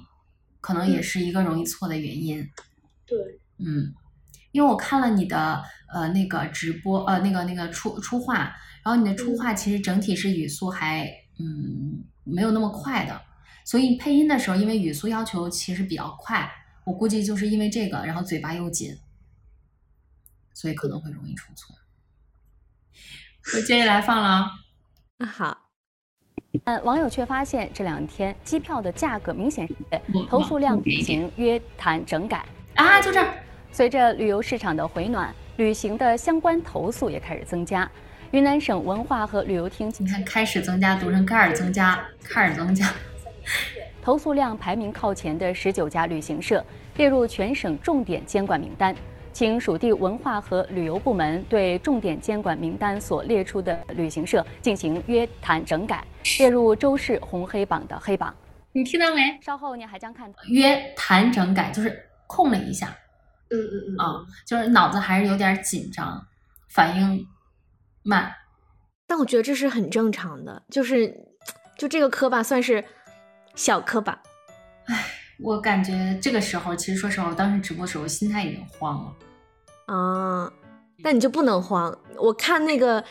[0.59, 2.45] 可能也是一个容易错的原因。
[3.05, 3.17] 对，
[3.59, 3.93] 嗯，
[4.51, 5.63] 因为我看了你的
[5.93, 8.51] 呃那个直播呃那个那个出出话，
[8.83, 11.07] 然后你的出话其实整体是语速还
[11.39, 13.21] 嗯没有那么快的，
[13.65, 16.49] 所以配音的时候，因为语速要求其实比较快，
[16.85, 18.95] 我估计就是因为这个，然后嘴巴又紧，
[20.53, 21.75] 所以可能会容易出错。
[23.55, 24.49] 我接下来放了，
[25.17, 25.61] 啊 好。
[26.63, 29.69] 嗯网友却发现，这两天机票的价格明显
[30.29, 33.01] 投诉量已经约谈整改啊！
[33.01, 33.37] 就这儿，
[33.73, 37.89] 随着旅游市场的回暖，旅行的相关投诉也开始增加。
[38.31, 42.91] 云南省文化和旅游厅，你看开始增加，读成开始增加，开始增加。
[44.05, 46.63] 投诉量排名靠前的十九家旅行社
[46.95, 48.95] 列入全省重点监管名单。
[49.33, 56.05] 请属地文化和旅游部门对重点监管名单所列出的旅行社进行约谈整改，
[56.37, 58.31] 列入周市红黑榜的黑榜。
[58.73, 59.39] 你听到没？
[59.41, 62.95] 稍后你还将看到约谈整改，就是空了一下，
[63.49, 66.23] 嗯嗯嗯，啊，就是脑子还是有点紧张，
[66.69, 67.25] 反应
[68.03, 68.31] 慢。
[69.07, 71.11] 但我觉得这是很正常的，就是
[71.75, 72.85] 就这个科吧算是
[73.55, 74.21] 小磕巴。
[74.87, 75.05] 唉，
[75.39, 79.15] 我感觉这个时候，其实说实话，我当时直播的时候心态已经慌了。
[79.93, 80.51] 啊，
[81.03, 81.97] 那你就不能慌。
[82.17, 83.03] 我看那个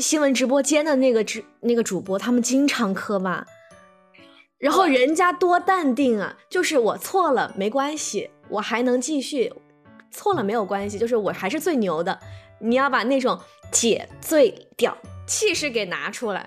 [0.00, 3.46] 新闻直播间的那个直那个主播，他们经常磕巴，
[4.58, 9.52] 然后人家多淡定啊，就是我错了没关系，我还能继续，
[10.10, 12.18] 错了没有关系，就是我还是最牛的。
[12.58, 13.38] 你要把那种
[13.70, 16.46] 姐最屌气势给拿出来。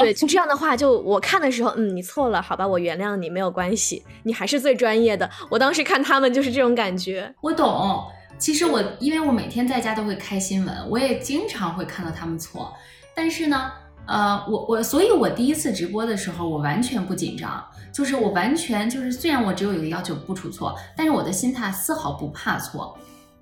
[0.00, 5.28] 对，就这样的话，就我看的时候，嗯，你错了，好吧，我原谅你，没有关系，你还是最专业的。
[5.50, 7.34] 我当时看他们就是这种感觉。
[7.40, 8.04] 我懂。
[8.38, 12.72] 其实我，因为我每天在家都会开新闻，我也经常会看到他们错。
[13.12, 13.72] 但是呢，
[14.06, 17.60] 呃，我我，所以我第一次直播的时候，我完全不紧张，
[17.92, 22.96] 就是我完全就是，虽然我只有一个要求不出错，但是我的心态丝毫不怕错。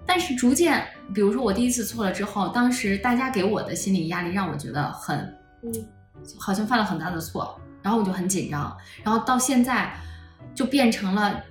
[0.07, 0.83] 但是逐渐，
[1.15, 5.19] 比如说我第一次错了之后，当时大家给我的心理压力让我觉得很，
[5.63, 5.73] 嗯，
[6.39, 9.95] 好像犯了很大的错，然后我就很紧张，然后到现在
[10.55, 11.43] 就变成了，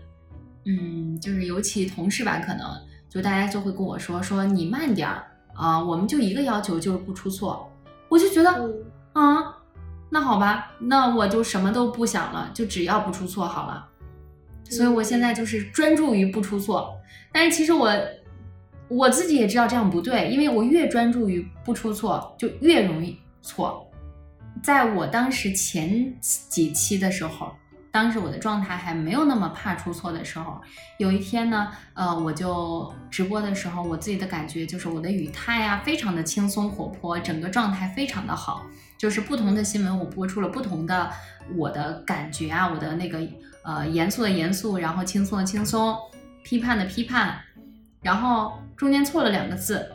[0.65, 2.65] 嗯，就是尤其同事吧，可能。
[3.07, 5.23] 就大家就会跟我说说你慢点儿
[5.53, 7.71] 啊，我们就一个要求就是不出错，
[8.09, 8.51] 我就觉得
[9.13, 9.55] 啊，
[10.09, 13.87] 那好吧，那我就什么都不想了，就只要不出错好了。
[14.69, 16.93] 所以我现在就是专注于不出错，
[17.31, 17.89] 但是其实我
[18.89, 23.84] 我自己也知道这样不对，因为我越专注于不出错，就越容易错。
[24.65, 27.55] 在我当时前几期的时候。
[27.91, 30.59] 当时我的状态还没有那么怕出错的时候，
[30.97, 38.65] 有一天呢，呃，我就直播的时候，我自己的感觉就是我的语态呀，非常的轻松活泼，整个状态非常的好。
[38.97, 41.09] 就是不同的新闻，我播出了不同的
[41.55, 43.19] 我的感觉啊，我的那个
[43.63, 45.95] 呃严肃的严肃，然后轻松的轻松，
[46.43, 47.39] 批判的批判，
[48.01, 49.89] 然后中间错了两个字，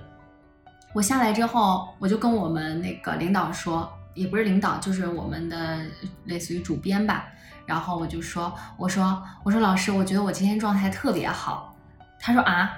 [0.94, 5.80] 我下来之后，我就跟我们那个领导说，也不是领导，就是我们的
[6.24, 7.26] 类似于主编吧。
[7.66, 11.76] 然后我就说，我说，我说老师，我觉得我今天状态特别好。
[12.18, 12.72] 他说啊，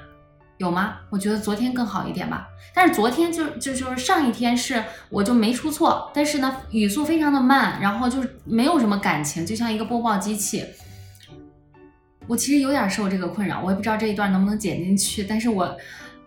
[0.58, 0.98] 有吗？
[1.08, 2.46] 我觉得昨天更好一点吧。
[2.74, 10.64] 但是昨天就就就是上一天是我就没出错，但是呢语速非常的慢，然后就是没有什么感情，就像一个播报机器。
[12.28, 15.76] 我其实有点受这个困扰，我也不知道这一段能不能剪进去，但是我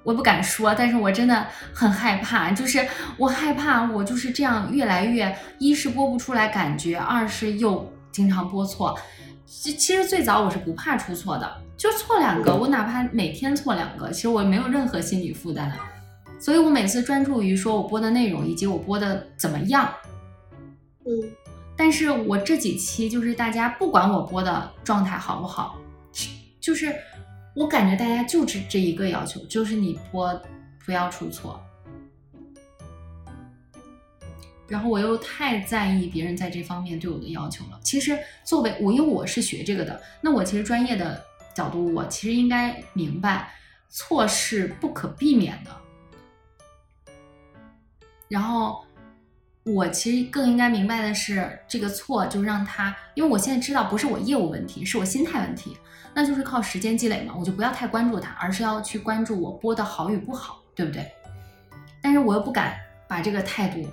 [0.06, 2.88] 我不敢说，但是我真的很害怕，就是
[3.18, 7.92] 我害怕我就是这样越来越，一是播不出来感觉，二是又。
[8.12, 8.98] 经常播错，
[9.46, 15.76] 其其实最早我是不怕出错的，就错两个，我哪怕每天错两个，其实我没有任何心理负担的，
[16.40, 19.94] 所以我每次专注于说我播的内容以及我播的怎么样，
[21.06, 21.12] 嗯，
[21.76, 25.76] 但是我这几期就是大家不管我播的状态好不好，
[26.62, 26.96] 就是
[27.56, 30.40] 我感觉大家就只这一个要求，就是你播
[30.86, 31.60] 不要出错。
[34.68, 37.80] 然后我又太在意别人在这方面对我的要求了。
[37.84, 43.54] 其实作为我，因为我是学这个的，那我其实专业的角度，我其实应该明白
[43.90, 45.72] 错是不可避免的。
[48.28, 48.84] 然后
[49.64, 55.78] 我其实更应该明白的是，这个错就让他，因为我现在知道不是我业务问题，是我心态问题，
[56.16, 57.36] 那就是靠时间积累嘛。
[57.38, 61.06] 我就不要太关注它，而是要去关注我播的好与不好，对不对？
[62.02, 62.76] 但是我又不敢
[63.08, 63.86] 把这个态度。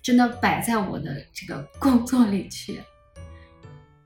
[0.00, 2.80] 真的摆在我的这个工作里去。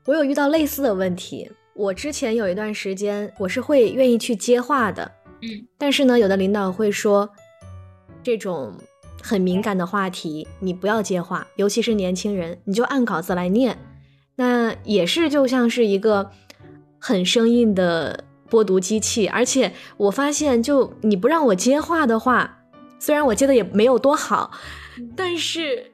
[0.05, 1.49] 我有遇到类似的问题。
[1.73, 5.09] 我之前有一段时间，我是会愿意去接话的，
[5.41, 5.65] 嗯。
[5.77, 7.29] 但是呢，有的领导会说，
[8.21, 8.73] 这种
[9.21, 13.77] 很敏感的话题，你不要接话，尤其是年轻人，你就按稿子来念。
[14.35, 16.31] 那也是就像是一个
[17.05, 19.27] 很生硬的播读机器。
[19.27, 22.59] 而且我发现，就你不让我接话的话，
[22.97, 24.51] 虽然我接的也没有多好，
[25.15, 25.91] 但是。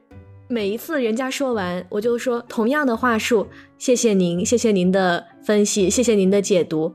[0.52, 3.46] 每一次人家说完，我就说同样的话术，
[3.78, 6.92] 谢谢您，谢谢您的分析，谢谢您的解读。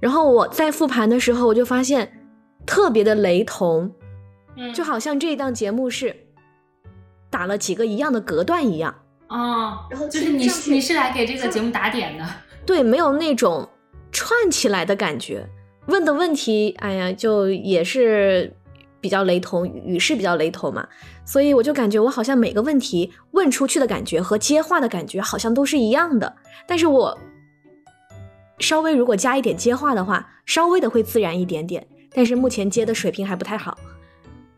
[0.00, 2.26] 然后我在复盘的时候，我就发现
[2.66, 3.94] 特别的雷同，
[4.74, 6.16] 就好像这一档节目是
[7.30, 8.92] 打了几个一样的隔断一样
[9.28, 9.86] 哦。
[9.88, 12.24] 然后就是你你是来给这个节目打点的，
[12.66, 13.68] 对，没有那种
[14.12, 15.46] 串起来的感觉。
[15.86, 18.52] 问的问题，哎呀，就也是。
[18.98, 20.84] 比较雷同，语势比较雷同嘛，
[21.24, 26.34] 所以我就感觉我好像每个问题问出去的感觉和接话的感觉好像都是一样的，
[26.66, 27.16] 但是我
[28.58, 33.78] 稍微如果加一点接话的话，稍微的会自然一点点，但是目前接的水平还不太好。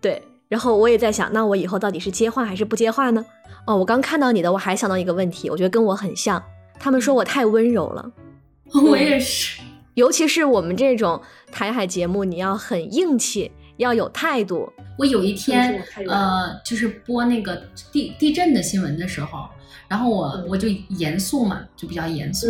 [0.00, 3.22] 对，然后我也在想，那我以后到底是接话还是不接话呢？
[3.66, 6.42] 哦，我刚看到你的，我还想到一个问题，我觉得跟我很像，
[6.78, 8.12] 他们说我太温柔了，
[8.88, 9.60] 我也是。
[9.94, 14.72] 尤其是我们这种台海节目，你要很硬气，要有态度。
[14.96, 17.60] 我有一天，呃，就是播那个
[17.92, 19.48] 地地震的新闻的时候，
[19.88, 22.46] 然后我我就严肃嘛，就比较严肃。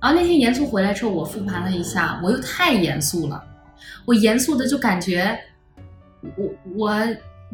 [0.00, 3.42] 然后那天严肃回来之后，我复盘了一下，我又太严肃了，
[4.06, 5.38] 我严肃的就感觉
[6.36, 7.08] 我我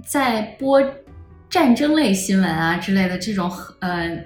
[0.05, 0.81] 在播
[1.51, 4.17] 战争类新闻啊之类的这种，呃，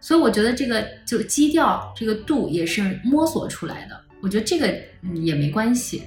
[0.00, 4.00] 所以我觉得这个就基调这个度也是摸索出来的。
[4.22, 4.66] 我觉得这个
[5.02, 6.02] 嗯也没关系。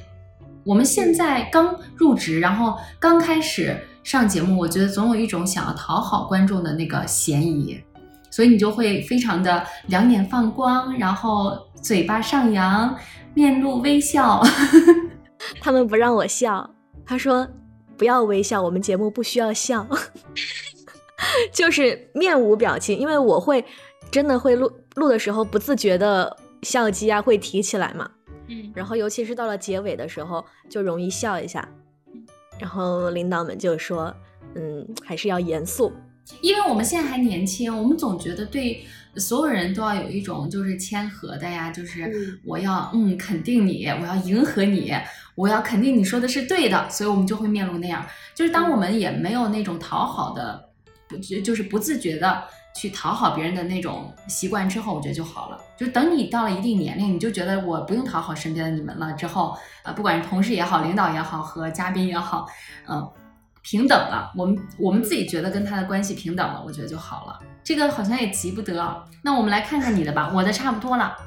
[0.65, 7.82] 我们现在刚入职，然后刚开始上节目，我觉得总有一种想要讨好观众的那个嫌疑，
[8.30, 12.95] 所以你就会非常的两眼放光，然后嘴巴上扬，
[13.34, 14.43] 面露微笑。
[15.62, 16.69] 他们不让我笑，
[17.06, 17.47] 他说
[17.97, 19.88] 不要微笑，我们节目不需要笑，
[21.52, 23.63] 就是面无表情，因为我会
[24.12, 28.10] 真的会录录的时候不自觉的笑肌啊会提起来嘛。
[28.48, 31.68] 嗯，然后尤其是到了结尾的时候，就容易笑一下。
[32.60, 34.13] 然后领导们就说
[34.56, 35.94] ：“嗯，还是要严肃，
[36.42, 38.84] 因为我们现在还年轻，我们总觉得对
[39.15, 44.92] 所有人都要有一种就是谦和的呀，就是我要嗯肯定你，我要迎合你，
[45.36, 48.06] 我要肯定你说的是对的，所以我们就会面露那样。
[48.36, 50.68] 就是当我们也没有那种讨好的，不
[51.43, 52.43] 就是不自觉的。”
[52.76, 55.60] 去讨好别人的那种习惯之后，我觉得就好了。
[55.76, 59.12] 就等你到了一定年龄，你就觉得我不用讨好身边的你们了。
[59.13, 62.48] 之后，呃，不管是同事也好，领导也好，和嘉宾也好，
[62.88, 63.12] 嗯，
[63.63, 64.32] 平等了。
[64.38, 67.39] 我们我们自己觉得跟他的关系平等了，我觉得就好了。
[67.63, 69.04] 这个好像也急不得。
[69.24, 71.17] 那我们来看看你的吧，我的差不多了。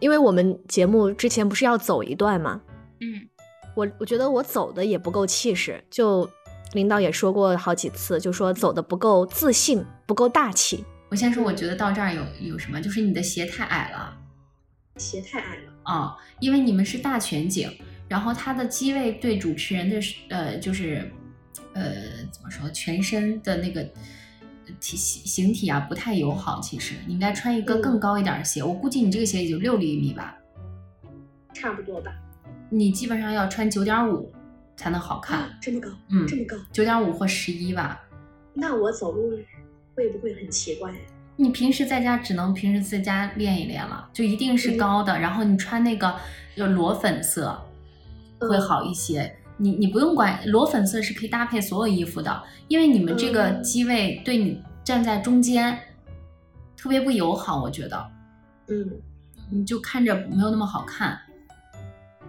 [0.00, 2.60] 因为我们节目之前不是要走一段吗？
[3.00, 3.28] 嗯，
[3.76, 6.28] 我我觉得我走的也不够气势，就。
[6.72, 10.84] 领导也说过好几次，就说走的不够自信，不够大气。
[11.10, 14.14] 我先说，我觉得到这儿有有什么，就是你的鞋太矮了，
[14.96, 17.70] 鞋太矮了啊，因为你们是大全景，
[18.06, 21.10] 然后它的机位对主持人的呃，就是
[21.72, 21.92] 呃，
[22.30, 23.82] 怎么说，全身的那个
[24.78, 26.60] 体形体啊，不太友好。
[26.60, 30.36] 其实你应该穿一个更高一点的鞋，我估计你这个鞋也就六厘米吧，
[31.54, 32.12] 差不多吧。
[32.68, 34.30] 你基本上要穿九点五。
[34.78, 38.00] 才能好看，这么高，嗯，这么高，九点五或十一吧。
[38.54, 39.36] 那我走路
[39.96, 40.94] 会不会很奇怪？
[41.34, 45.18] 你平时在家只能平时在家练一练了，就一定是高的。
[45.18, 46.14] 然后你穿那个
[46.56, 47.60] 就裸粉色
[48.38, 49.34] 会好一些。
[49.56, 55.76] 你你不用管裸粉色是可以搭配所有衣服的，因为你们这个机位对你站在中间
[56.76, 58.10] 特别不友好，我觉得，
[58.68, 58.88] 嗯，
[59.50, 61.18] 你就看着没有那么好看。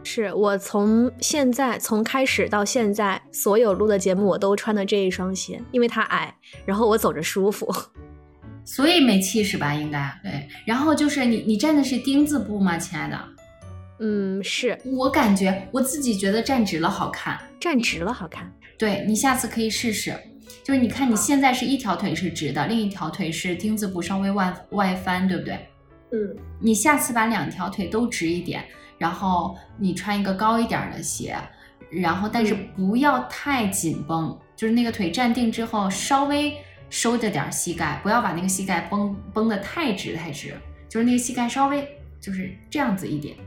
[0.04, 6.34] 是我从现在从开始到现在，所有录的节目我都穿的这一双鞋，因为它矮，
[6.66, 7.72] 然后我走着舒服，
[8.66, 9.74] 所以没气势吧？
[9.74, 10.48] 应该对。
[10.66, 13.20] 然后就是你你站的是丁字步吗，亲爱的？
[14.00, 18.52] 嗯，是我感觉我自己觉得站直了好看，站直了好看。
[18.78, 20.16] 对你下次可以试试，
[20.64, 25.60] 就是你看你现在是一条腿是直的，另一条腿是丁字步稍微外外翻，对不对？
[26.12, 28.64] 嗯，你下次把两条腿都直一点。
[28.98, 31.34] 然后你穿一个高一点的鞋，
[31.90, 36.58] 然后但是不要太紧绷，就是那个腿站定之后稍微
[36.90, 40.54] 收着点膝盖，不要把那个膝盖绷绷得太直太直，
[40.90, 41.88] 就是那个膝盖稍微
[42.20, 43.38] 就是这样子一点。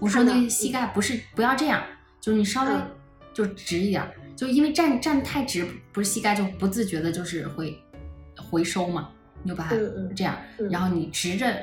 [0.00, 1.82] 我说那个膝盖不是不要这样，
[2.18, 2.70] 就是你稍微
[3.34, 4.02] 就直一点，
[4.34, 7.78] 就因为站站太直，不是膝盖就不自觉的就是会
[8.36, 9.10] 回收嘛，
[9.42, 9.76] 你就把它
[10.16, 10.34] 这样，
[10.70, 11.54] 然后你直着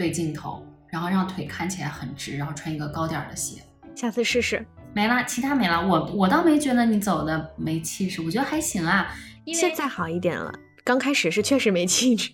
[0.00, 0.66] 对镜头。
[0.88, 3.62] 然后让腿看起来很直，然后穿一个高点的鞋，
[3.94, 4.66] 下次试试。
[4.92, 5.86] 没了，其他没了。
[5.86, 9.06] 我我倒没觉得你走的没气势，我觉得还行啊。
[9.54, 12.32] 现在好一点了，刚开始是确实没气质。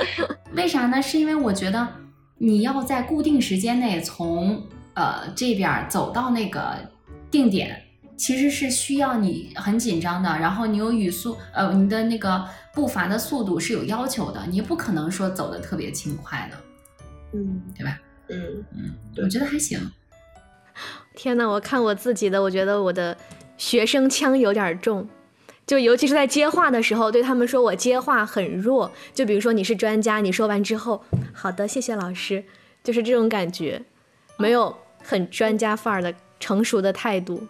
[0.56, 1.02] 为啥呢？
[1.02, 1.86] 是因为我觉得
[2.38, 6.78] 你要在固定时间内从呃这边走到那个
[7.30, 7.78] 定点，
[8.16, 10.30] 其实是需要你很紧张的。
[10.30, 16.56] 然后你有语速，呃，你的那个步伐的速度是有要求的，你不可能说走的特别轻快的。
[17.32, 18.00] 嗯，对吧？
[18.28, 19.78] 嗯嗯，我觉得还行。
[21.14, 23.16] 天呐，我看我自己的，我觉得我的
[23.56, 25.08] 学生腔有点重，
[25.66, 28.90] 就尤其是在接话的时候，对他们说我接话很弱。
[29.12, 31.02] 就比如说你是专家，你说完之后，
[31.32, 32.44] 好的，谢谢老师，
[32.84, 33.82] 就是这种感觉，
[34.36, 37.46] 没有很专家范儿的成熟的态度。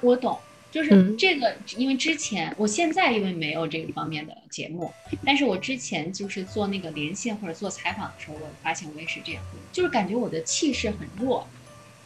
[0.00, 0.38] 我懂。
[0.70, 4.90] 就是这个，因为之前我现在因为没有这个方面的节目，
[5.24, 9.42] 但是我之前就是做那个连线或者做采访的时候，我发现我也是这样，
[9.72, 11.46] 就是感觉我的气势很弱，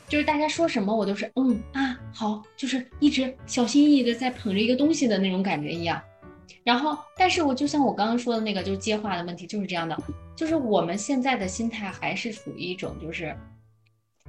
[0.08, 6.00] 就是大家说什么我都是嗯啊好，就是一直小心翼翼的在捧着一个东西的那种感觉一样。
[6.62, 9.94] 然后，但是我就像我刚刚说的那个，就是接话的问题就是这样的，
[10.34, 13.36] 就是我们现在的心态还是处于一种就是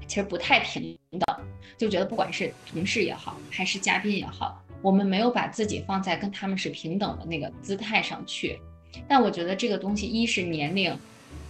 [0.07, 1.45] 其实不太平等，
[1.77, 8.59] 就觉得不管是同事也好，还是嘉宾也好，我们没有把自己放在跟他们是平等的那个姿态上去。
[9.07, 10.97] 但我觉得这个东西，一是年龄、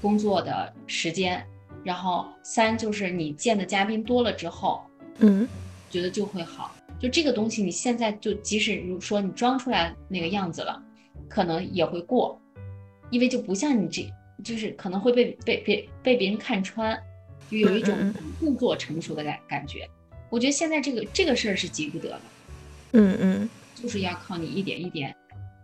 [0.01, 1.45] 工作的时间，
[1.83, 4.83] 然后三就是你见的嘉宾多了之后，
[5.19, 5.47] 嗯，
[5.89, 6.73] 觉得就会好。
[6.97, 10.81] 就这个东西，你现在就即使如说你装出来那个样子了，
[11.27, 12.39] 可能也会过，
[13.09, 14.09] 因为就不像你这，
[14.43, 16.97] 就是可能会被被被被别人看穿。
[17.49, 19.87] 就有一种故作成熟的感感觉，
[20.29, 22.21] 我觉得现在这个这个事儿是急不得的，
[22.93, 25.15] 嗯嗯，就是要靠你一点一点，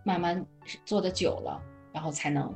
[0.05, 0.45] 慢慢
[0.85, 1.59] 做的久了，
[1.91, 2.53] 然后才能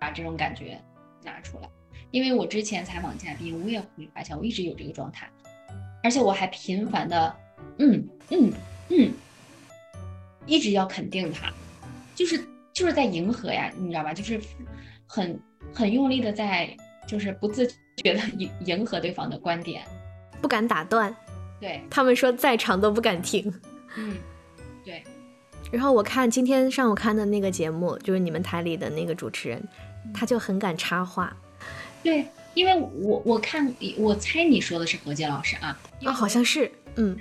[0.00, 0.80] 把这种感觉
[1.24, 1.68] 拿出来。
[2.12, 5.28] 因为我之前采访嘉宾，我也会发现我一直有这个状态，
[6.02, 7.36] 而且我还频繁的，
[7.78, 8.52] 嗯嗯
[8.88, 9.12] 嗯，
[10.46, 11.52] 一直要肯定他，
[12.14, 12.40] 就是
[12.72, 14.14] 就是在迎合呀，你知道吧？
[14.14, 14.40] 就是
[15.06, 15.40] 很
[15.74, 16.76] 很用力的在。
[17.10, 19.82] 就是不自觉的 迎迎合对方的观点，
[20.40, 21.12] 不敢打断，
[21.60, 23.52] 对他们说在场都不敢听，
[23.96, 24.16] 嗯，
[24.84, 25.02] 对。
[25.72, 29.60] 然后我看今天上午看的那个节目，就是你们台里的那个主持人，
[30.14, 31.36] 他就很敢插话，
[32.04, 37.16] 对，因为我我看我猜你说的是何洁老师啊，啊好像是，嗯，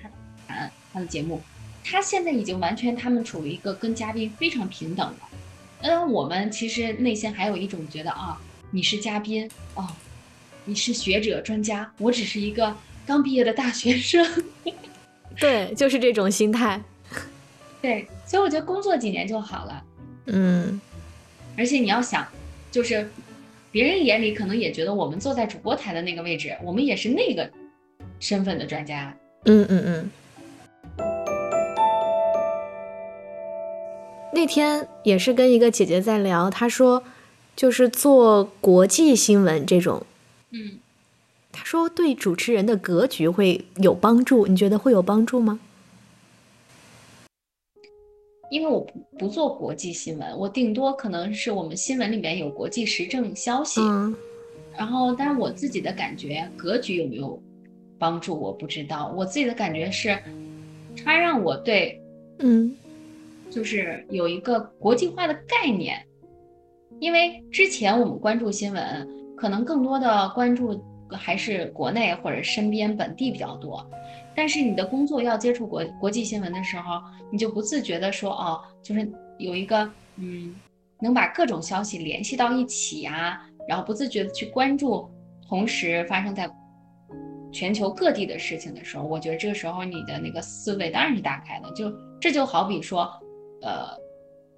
[0.47, 1.41] 他他的节目，
[1.83, 5.17] 他现在已经完全他们处于一个跟嘉宾非常平等了，
[5.81, 8.39] 嗯，我们其实内心还有一种觉得啊。
[8.71, 9.87] 你是嘉宾哦，
[10.63, 14.23] 你是学者专家，我只是一个刚毕业的大学生。
[15.39, 16.79] 对，就是这种心态。
[17.81, 19.83] 对，所以我觉得工作几年就好了。
[20.27, 20.79] 嗯，
[21.57, 22.27] 而且你要想，
[22.69, 23.09] 就是
[23.71, 27.49] 别人眼里可能也觉得我们坐在主播台的那个位置，我们也是那个
[28.19, 29.11] 身份的专家。
[29.45, 30.11] 嗯嗯嗯。
[34.31, 37.03] 那天也是跟一个姐姐在聊，她说。
[37.59, 40.01] 就是做国际新闻这种，
[40.51, 40.79] 嗯，
[41.51, 45.59] 他说对主持人的格局会有帮助，你觉得会有帮助吗？
[48.49, 53.81] 因为我不不做国际新闻，我顶多可能是我们新闻里面有国际时政消息，
[54.77, 57.37] 然后，但是我自己的感觉，格局有没有
[57.97, 59.13] 帮助，我不知道。
[59.17, 60.17] 我自己的感觉是，
[61.03, 62.01] 它让我对，
[62.37, 62.73] 嗯，
[63.51, 66.01] 就是有一个国际化的概念。
[66.99, 70.79] 因为之前我们关注新闻，可能更多的关注
[71.11, 73.85] 还是国内或者身边本地比较多，
[74.35, 80.55] 但是你的工作要接触国国际新闻的时候，你就不自觉的说哦，就是有一个嗯，
[81.01, 85.09] 能把各种消息联系到一起呀，然后不自觉的去关注
[85.47, 86.49] 同时发生在
[87.51, 93.09] 全球各地的事情的时候，我觉得这个时候你的那个思维当然是打开的，就这就好比说，
[93.61, 93.87] 呃，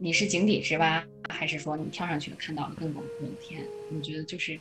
[0.03, 1.03] 你是井底之蛙。
[1.29, 3.61] 还是说你跳上去看到了更广阔的天？
[3.95, 4.59] 我觉得就是，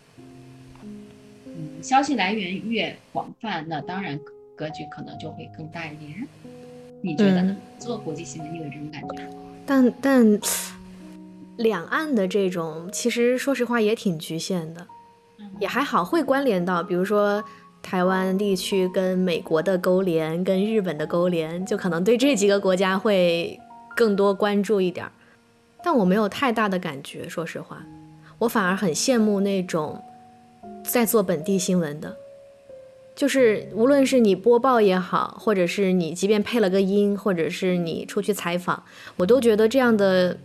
[1.47, 4.21] 嗯，消息来源越广泛，那当然
[4.55, 6.29] 格局可能就会更大一点。
[7.01, 7.57] 你觉得呢？
[7.79, 9.25] 做国际新闻，你有这种感觉？
[9.67, 10.41] 但但
[11.57, 14.87] 两岸的这种，其实说实话也挺局限的，
[15.59, 17.43] 也还好会关联到，比如说
[17.83, 23.59] 台湾地区跟美国的勾连，跟日本的勾连，就可能对这几个国家会
[23.97, 25.05] 更多关注一点。
[25.83, 27.83] 但我没有太大的感觉，说实话，
[28.39, 30.03] 我反而很羡慕那种
[30.85, 32.17] 在做本地新闻的，
[33.15, 38.83] 就是无论是你播报也好，或者是你即便配了个音，或者是你出去采访，
[39.17, 40.37] 我都觉得这样的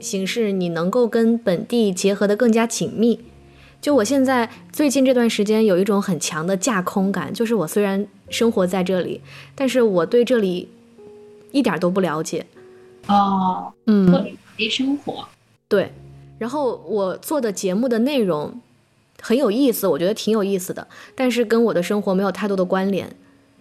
[0.00, 3.20] 形式你能够跟本地结合的更加紧密。
[3.80, 9.20] 就我现在最近这段时间有一种很强的架空感，就是我虽然生活在这里，
[9.54, 10.68] 但是我对这里
[11.50, 12.46] 一点都不了解。
[13.08, 14.36] 哦，嗯。
[14.68, 15.26] 生活，
[15.68, 15.90] 对，
[16.38, 18.60] 然后我做的节目的内容
[19.20, 23.08] 很有意思，我觉得挺有意思的，但是跟我的生活没有太多的关联。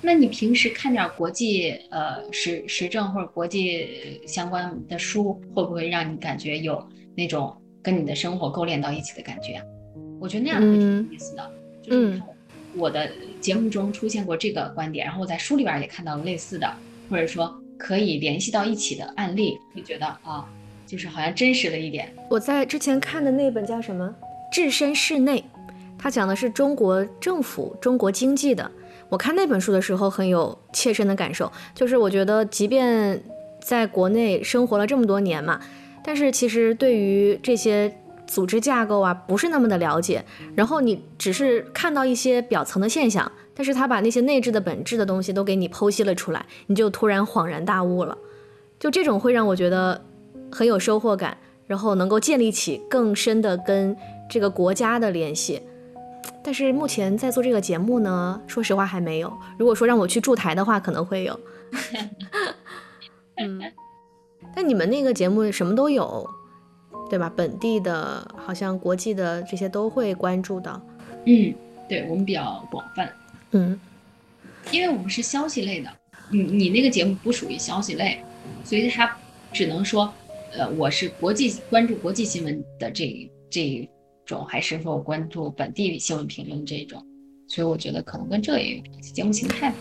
[0.01, 6.83] 那你平时看点国际呃时时政或者国际相关的书，会不会让你感觉有
[7.15, 9.61] 那种跟你的生活勾连到一起的感觉？
[10.19, 11.51] 我觉得那样会挺有意思的。
[11.83, 12.21] 就是
[12.75, 16.67] 我的节目中出现过这个观点，然后我在书里边也看到了类似的，
[17.07, 20.49] 或者说可以联系到一起的案例，会觉得啊。
[20.91, 22.13] 就是好像真实了一点。
[22.29, 24.13] 我在之前看的那本叫什么
[24.53, 25.39] 《置身事内》，
[25.97, 28.69] 它讲的是中国政府、中国经济的。
[29.07, 33.23] 我看那本书的时候很有切身的感受，就是我觉得即便
[33.61, 35.61] 在国内生活了这么多年嘛，
[36.03, 37.95] 但是其实对于这些
[38.27, 40.25] 组织架构啊不是那么的了解。
[40.55, 48.17] 然后你只是看到一些表层的现象，但是他把那些内置的本质的东西都给你剖析了出来，你就突然恍然大悟了。
[48.77, 50.01] 就这种会让我觉得。
[50.51, 51.37] 很有收获感，
[51.67, 53.95] 然后能够建立起更深的跟
[54.29, 55.61] 这个国家的联系，
[56.43, 59.31] 但是目前在做这个节目呢，说实话还没有。
[59.57, 61.39] 如果说让我去驻台的话，可能会有。
[63.37, 63.61] 嗯，
[64.55, 66.29] 但你们那个节目什么都有，
[67.09, 67.31] 对吧？
[67.35, 70.81] 本地的，好像国际的这些都会关注到。
[71.25, 71.53] 嗯，
[71.87, 73.11] 对我们比较广泛。
[73.51, 73.79] 嗯，
[74.71, 75.89] 因为我们是消息类的，
[76.29, 78.23] 你你那个节目不属于消息类，
[78.63, 79.17] 所以它
[79.51, 80.11] 只能说，
[80.53, 83.89] 呃，我是国际关注国际新闻的这这
[84.25, 87.01] 种，还是说关注本地新闻评论这种，
[87.47, 88.83] 所以我觉得可能跟这也有，
[89.13, 89.73] 节目形态。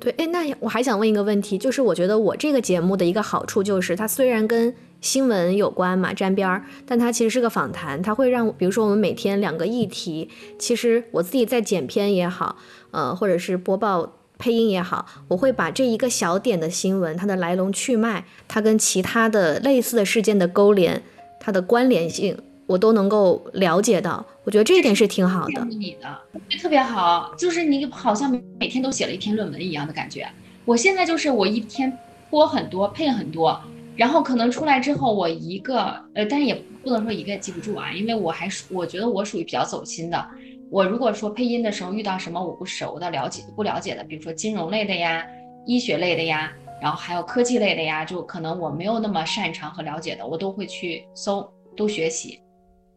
[0.00, 12.56] 对，哎，那我还想问一个问题，就是我觉得我这个节目的一个好处就是，它虽然跟新闻有关嘛，沾边儿，但它其实是个访谈，它会让，比如说我们每天两个议题，其实我自己在剪片也好，
[12.90, 21.02] 呃，或者是播报配音也好，我会把这一个小点的新闻，它的来龙去脉，它跟其他的类似的事件的勾连，
[21.40, 22.36] 它的关联性。
[22.66, 25.64] 我都能够了解到，我觉得这一点是挺好的。
[25.64, 28.30] 你的特别好，就是你好像
[28.60, 30.28] 每天都写了一篇论文一样的感觉。
[30.66, 31.90] 我现在就是我一天
[32.28, 33.58] 播很多，配很多，
[33.96, 40.28] 然后可能出来之后，我一个呃，但是也不能说一个也记不住啊，因为我还属我觉得我属于比较走心的。
[40.70, 45.26] 我如果说配音的时候遇到什么我不熟的、了解不了解的，比如说金融类的呀、
[45.66, 52.40] 医学类的呀，然后还有科技类的呀，就可能我没有那么擅长和了解的，我都会去搜，都学习。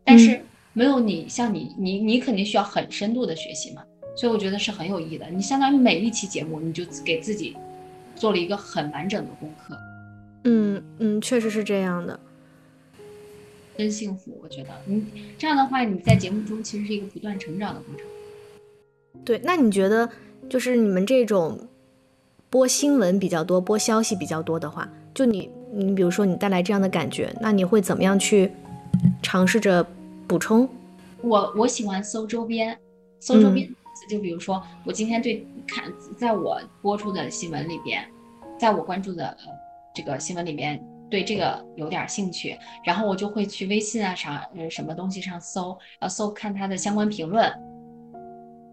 [0.03, 0.41] 但是
[0.73, 3.83] 没有你像你你你肯定需要很深度的学习嘛，
[4.17, 5.25] 所以我觉得是很有意义的。
[5.27, 7.55] 你相当于每一期节目，你就给自己
[8.15, 9.77] 做了一个很完整的功课。
[10.43, 12.19] 嗯嗯，确实是这样的，
[13.81, 14.39] 真幸福。
[14.43, 15.03] 我觉得你
[15.37, 18.05] 这样的话，你在节目中其实是一个不断成长的过程。
[19.25, 20.07] 对，那你觉得
[20.47, 21.67] 就是你们这种
[22.49, 28.51] 播新闻比较多、播消息比较多的话，就你你比如说你带来这样的感觉，那你会怎么样去？
[29.23, 29.83] 尝试着
[30.27, 30.67] 补充，
[31.21, 32.77] 我我喜欢搜周边，
[33.19, 33.67] 搜周边
[34.09, 38.05] 就比如说我今天对看，在我播出的新闻里边，
[38.59, 39.35] 在我关注的
[39.95, 40.79] 这个新闻里边，
[41.11, 47.45] 对这个有点兴趣，然后我就会去微信啊啥呃什么东西上搜，呃搜看他的相关评论，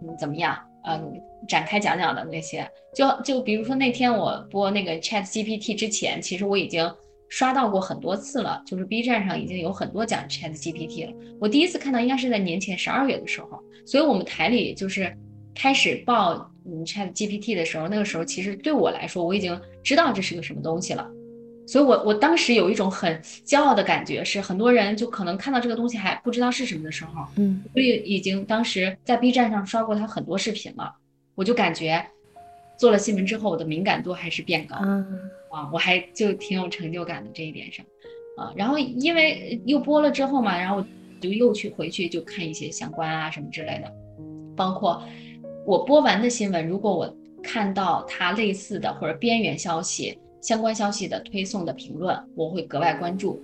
[0.03, 0.57] 嗯怎么样？
[0.86, 6.91] 嗯展开讲讲的那些，就就比如说那天我播那个 Chat GPT 之前，其实我已经。
[7.30, 11.12] 刷到过很多次了，就是 B 站上已经有很多讲 Chat GPT 了。
[11.39, 15.14] 我第一次看到应该是在年前十二月的时候，所以我们台里就是
[15.55, 21.07] 开始报嗯 Chat GPT 的时候，那个时候其实对我来说我已经知道这是个什么东西了。
[21.69, 30.91] 所以我我当时有一种很骄傲的感觉，是很多人就可能看到这个东西还不知道是什么的时候，嗯，所以已经当时在 B 站上刷过他很多视频了，
[31.35, 32.03] 我就感觉
[32.79, 34.77] 做了新闻之后，我的敏感度还是变高。
[35.51, 37.85] 啊，我还就挺有成就感的这一点上，
[38.39, 40.83] 啊，然后因为又播了之后嘛，然后
[41.21, 43.93] 就又去回去就看一些相关啊什么之类的，
[44.57, 45.03] 包括
[45.66, 53.41] 我播完的新闻，如果我看到它类似的或者边缘消息、相关消息的推送的评论，我会格外关注。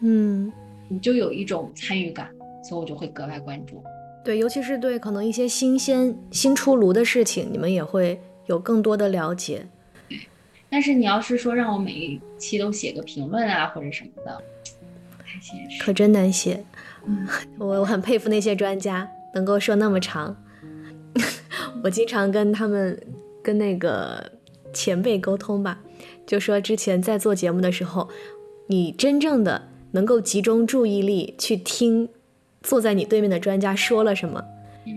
[0.00, 0.52] 嗯，
[0.88, 2.30] 你就有一种参与感，
[2.62, 3.82] 所以我就会格外关注。
[4.24, 9.66] 对，尤其是对可能一些新鲜、新出炉的事情，你们也会有更多的了解。
[10.08, 10.18] 对
[10.70, 14.40] 但是你要是说让我每一期都写个评论啊或者什么的，
[15.16, 16.62] 不太现实，可真难写。
[17.06, 17.26] 嗯
[17.58, 20.36] 我我很佩服那些专家能够说那么长。
[21.82, 23.00] 我经常跟他们
[23.42, 24.30] 跟那个
[24.74, 25.80] 前辈沟通吧，
[26.28, 28.06] 就说之前在做节目的时候，
[28.66, 32.06] 你真正的能够集中注意力去听
[32.62, 34.44] 坐在你对面的专家说了什么，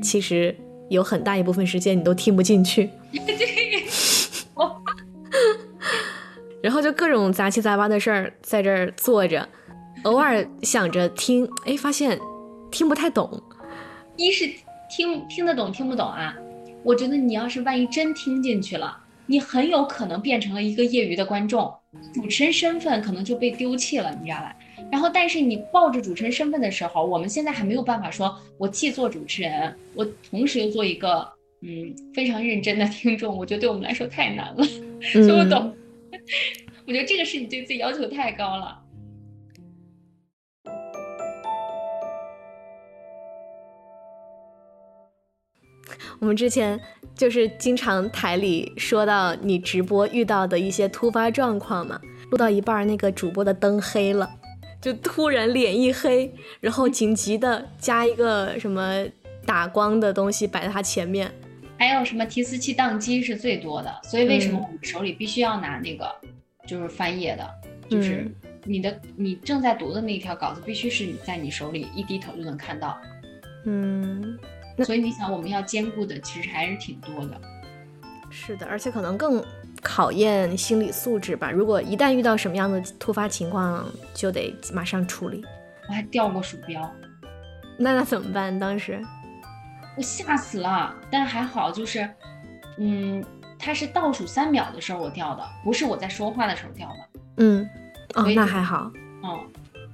[0.04, 0.54] 其实
[0.90, 2.90] 有很大一部分时间你都听不进去。
[6.62, 9.48] 然后就各种杂七杂八的事儿在这儿坐着，
[10.04, 12.20] 偶尔想着听，哎，发现
[12.70, 13.42] 听不太懂。
[14.18, 14.48] 一是
[14.90, 16.36] 听听得懂听不懂啊？
[16.84, 19.01] 我觉得你要是万一真听进去了，
[19.32, 21.74] 你很有可能变成了一个业余的观众，
[22.14, 24.54] 主持人身份可能就被丢弃了，你知道吧？
[24.92, 31.26] 然后，但是你抱着主持人身份的时候，我们现在还没有办法说，我既做主持人，我同时又做一个
[31.62, 34.64] 嗯非常认真的听众，我觉得对我们来说太难了，
[35.14, 35.74] 所以我懂。
[36.86, 38.78] 我觉得这个是你对自己要求太高了。
[46.22, 46.80] 我们之前
[47.16, 52.00] 就是经常台里说到你直播遇到的一些突发状况嘛，
[52.30, 54.30] 录到一半那个主播的灯黑了，
[54.80, 59.04] 就突然脸一黑，然后紧急的加一个什么
[59.48, 61.32] 打光的东西摆在他前面。
[61.80, 66.08] 还有什么提词器宕机是最多的，所以为什么我们手里必须要拿那个，
[66.68, 67.50] 就是翻页的，
[67.90, 68.32] 就是
[68.64, 72.96] 你的你正在读的那一条稿子，必须是你在你手里一低头就能看到。
[73.66, 74.38] 嗯，
[74.84, 77.42] 所以你想，我们要兼顾的其实还是挺多的。
[78.30, 79.44] 是的，而且可能更
[79.82, 81.52] 考验心理素质吧。
[81.52, 85.44] 如果一旦遇到什么样的突发情况，就得马上处理。
[85.90, 86.90] 我还掉过鼠标，
[87.78, 88.58] 那那怎么办？
[88.58, 89.04] 当时
[89.98, 92.10] 我吓死了，但还好，就是，
[92.78, 93.22] 嗯，
[93.60, 97.20] 它是倒数三秒的时候我掉的，不是我在说话的时候掉的。
[97.38, 97.70] 嗯，
[98.16, 98.90] 哦那还好。
[99.24, 99.40] 嗯，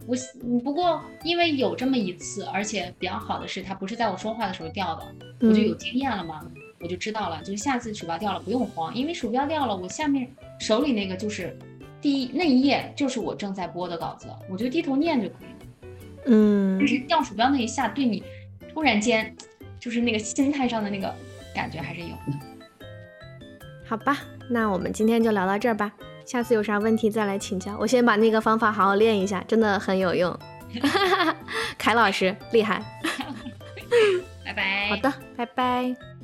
[0.08, 5.06] 我嗯不过因为有这么一次，而且比较好的是，它不是在我说话的时候掉的，
[5.42, 6.50] 我就有嗯经验了嘛，
[6.80, 10.28] 我就知道了，就是下次鼠标掉了不用慌，因为鼠标掉了，我下面
[10.60, 11.58] 手里那个就是
[12.02, 15.52] 第一那一页就是我正在播的稿子，我就低头念就可以了。
[16.28, 18.24] 嗯但是掉鼠标那一下，对你
[18.74, 19.36] 突然间
[19.80, 21.14] 就是那个心态上的那个
[21.54, 22.34] 感觉还是有的。
[23.86, 24.18] 好吧，
[24.50, 25.92] 那我们今天就聊到这儿吧。
[26.28, 27.76] 下次有啥问题再来请教。
[27.80, 30.38] 我先把那个方法好好练一下，真的很有用。
[31.78, 32.84] 凯老师厉害。
[34.46, 34.90] 拜拜。
[34.90, 36.17] 好的，拜拜。